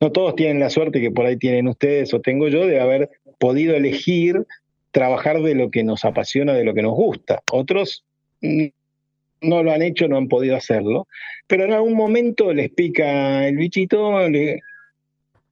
no 0.00 0.12
todos 0.12 0.36
tienen 0.36 0.60
la 0.60 0.70
suerte 0.70 1.00
que 1.00 1.10
por 1.10 1.26
ahí 1.26 1.36
tienen 1.36 1.68
ustedes 1.68 2.12
o 2.14 2.20
tengo 2.20 2.48
yo 2.48 2.66
de 2.66 2.80
haber 2.80 3.10
podido 3.38 3.74
elegir 3.74 4.46
trabajar 4.90 5.42
de 5.42 5.54
lo 5.54 5.70
que 5.70 5.82
nos 5.82 6.04
apasiona, 6.04 6.52
de 6.52 6.64
lo 6.64 6.74
que 6.74 6.82
nos 6.82 6.94
gusta. 6.94 7.42
Otros 7.50 8.04
no 8.40 9.62
lo 9.62 9.72
han 9.72 9.82
hecho, 9.82 10.08
no 10.08 10.16
han 10.16 10.28
podido 10.28 10.56
hacerlo, 10.56 11.06
pero 11.46 11.64
en 11.64 11.72
algún 11.72 11.94
momento 11.94 12.52
les 12.52 12.70
pica 12.70 13.46
el 13.46 13.56
bichito 13.56 14.12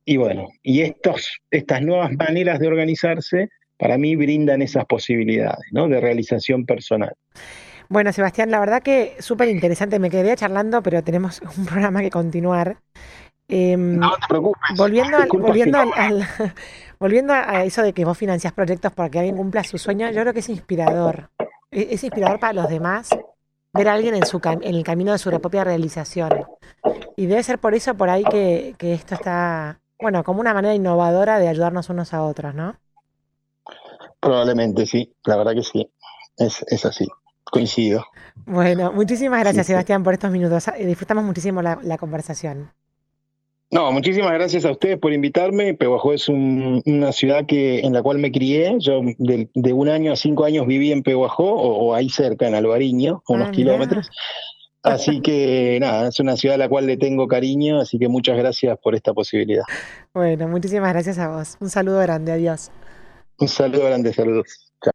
y 0.05 0.17
bueno, 0.17 0.49
y 0.63 0.83
estos, 0.83 1.41
estas 1.51 1.83
nuevas 1.83 2.13
maneras 2.13 2.59
de 2.59 2.67
organizarse 2.67 3.49
para 3.77 3.99
mí 3.99 4.17
brindan 4.17 4.63
esas 4.63 4.85
posibilidades 4.87 5.67
¿no? 5.73 5.89
de 5.89 6.01
realización 6.01 6.67
personal. 6.67 7.15
Bueno, 7.89 8.13
Sebastián, 8.13 8.51
la 8.51 8.59
verdad 8.59 8.83
que 8.83 9.17
súper 9.19 9.49
interesante. 9.49 9.99
Me 9.99 10.09
quedé 10.09 10.35
charlando, 10.35 10.83
pero 10.83 11.03
tenemos 11.03 11.43
un 11.57 11.67
programa 11.67 12.01
que 12.01 12.11
continuar. 12.11 12.79
Em, 13.55 13.99
no 13.99 14.13
te 14.13 14.27
preocupes. 14.29 14.79
Volviendo, 14.79 15.19
volviendo, 15.31 15.79
al, 15.79 16.27
volviendo 16.99 17.35
a 17.35 17.65
eso 17.65 17.83
de 17.83 17.93
que 17.93 18.07
vos 18.07 18.17
financias 18.17 18.51
proyectos 18.55 18.95
para 18.95 19.11
que 19.11 19.19
alguien 19.19 19.37
cumpla 19.37 19.63
su 19.63 19.77
sueño, 19.77 20.11
yo 20.11 20.23
creo 20.23 20.33
que 20.33 20.41
es 20.41 20.49
inspirador. 20.49 21.29
E, 21.71 21.89
es, 21.91 22.03
inspirador 22.03 22.41
para 22.41 22.55
los 22.55 22.71
demás 22.71 23.11
ver 23.75 23.89
a 23.89 23.93
alguien 23.93 24.15
en, 24.15 24.25
su 24.25 24.41
en 24.43 24.75
el 24.75 24.83
camino 24.85 25.13
de 25.13 25.19
su 25.19 25.31
propia 25.39 25.65
realización. 25.65 26.31
Y 27.15 27.27
debe 27.27 27.43
ser 27.43 27.59
por 27.59 27.75
eso 27.75 27.95
por 27.95 28.09
ahí 28.09 28.25
que, 28.25 28.75
esto 28.81 29.17
está, 29.17 29.79
bueno, 30.01 30.25
como 30.25 30.41
una 30.41 30.55
manera 30.55 30.75
innovadora 30.75 31.39
de 31.39 31.49
ayudarnos 31.49 31.91
unos 31.91 32.15
a 32.15 32.23
otros, 32.23 32.55
¿no? 32.55 32.77
Probablemente 34.19 34.87
sí, 34.87 35.15
la 35.25 35.37
verdad 35.37 35.53
que 35.53 35.63
sí, 35.63 35.91
es, 36.39 36.65
es 36.69 36.87
así, 36.87 37.07
coincido. 37.45 38.03
Bueno, 38.47 38.93
muchísimas 38.93 39.41
gracias 39.41 39.67
Sebastián 39.67 40.03
por 40.03 40.15
estos 40.15 40.31
minutos, 40.31 40.71
disfrutamos 40.79 41.23
muchísimo 41.25 41.61
la 41.61 41.99
conversación. 41.99 42.73
No, 43.73 43.91
muchísimas 43.91 44.35
gracias 44.35 44.67
a 44.67 44.71
ustedes 44.71 44.99
por 44.99 45.15
invitarme. 45.15 45.73
Pehuajó 45.73 46.13
es 46.13 46.29
una 46.29 47.11
ciudad 47.13 47.47
que 47.47 47.81
en 47.81 47.95
la 47.95 48.03
cual 48.03 48.19
me 48.19 48.31
crié. 48.31 48.77
Yo 48.79 49.01
de, 49.17 49.73
un 49.73 49.89
año 49.89 50.13
a 50.13 50.17
cinco 50.17 50.45
años 50.45 50.67
viví 50.67 50.93
en 50.93 51.03
Pehuajó, 51.03 51.45
o, 51.45 51.95
ahí 51.95 52.11
cerca, 52.11 52.47
en 52.47 52.55
Alvariño, 52.55 53.23
unos 53.29 53.49
ah, 53.49 53.51
kilómetros. 53.51 54.11
Así 54.83 55.23
que 55.23 55.79
nada, 55.81 56.09
es 56.09 56.21
una 56.21 56.37
ciudad 56.37 56.57
a 56.57 56.59
la 56.59 56.69
cual 56.69 56.87
le 56.87 56.97
tengo 56.97 57.29
cariño, 57.29 57.81
así 57.81 58.01
que 58.01 58.09
muchas 58.09 58.37
gracias 58.37 58.77
por 58.83 58.97
esta 58.97 59.15
posibilidad. 59.15 59.63
Bueno, 60.13 60.49
muchísimas 60.49 60.93
gracias 60.93 61.19
a 61.19 61.29
vos. 61.29 61.57
Un 61.61 61.71
saludo 61.71 62.01
grande, 62.01 62.33
adiós. 62.33 62.73
Un 63.39 63.47
saludo 63.47 63.85
grande, 63.85 64.13
saludos. 64.13 64.73
Chao. 64.83 64.93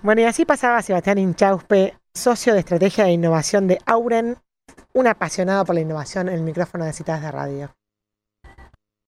Bueno, 0.00 0.20
y 0.20 0.24
así 0.26 0.44
pasaba 0.44 0.80
Sebastián 0.80 1.18
Inchauspe, 1.18 1.94
socio 2.14 2.54
de 2.54 2.60
estrategia 2.60 3.02
de 3.02 3.10
innovación 3.10 3.66
de 3.66 3.78
Auren, 3.84 4.36
un 4.92 5.06
apasionado 5.08 5.64
por 5.64 5.74
la 5.74 5.80
innovación 5.80 6.28
en 6.28 6.36
el 6.36 6.42
micrófono 6.42 6.84
de 6.84 6.92
citas 6.92 7.20
de 7.20 7.32
radio. 7.32 7.74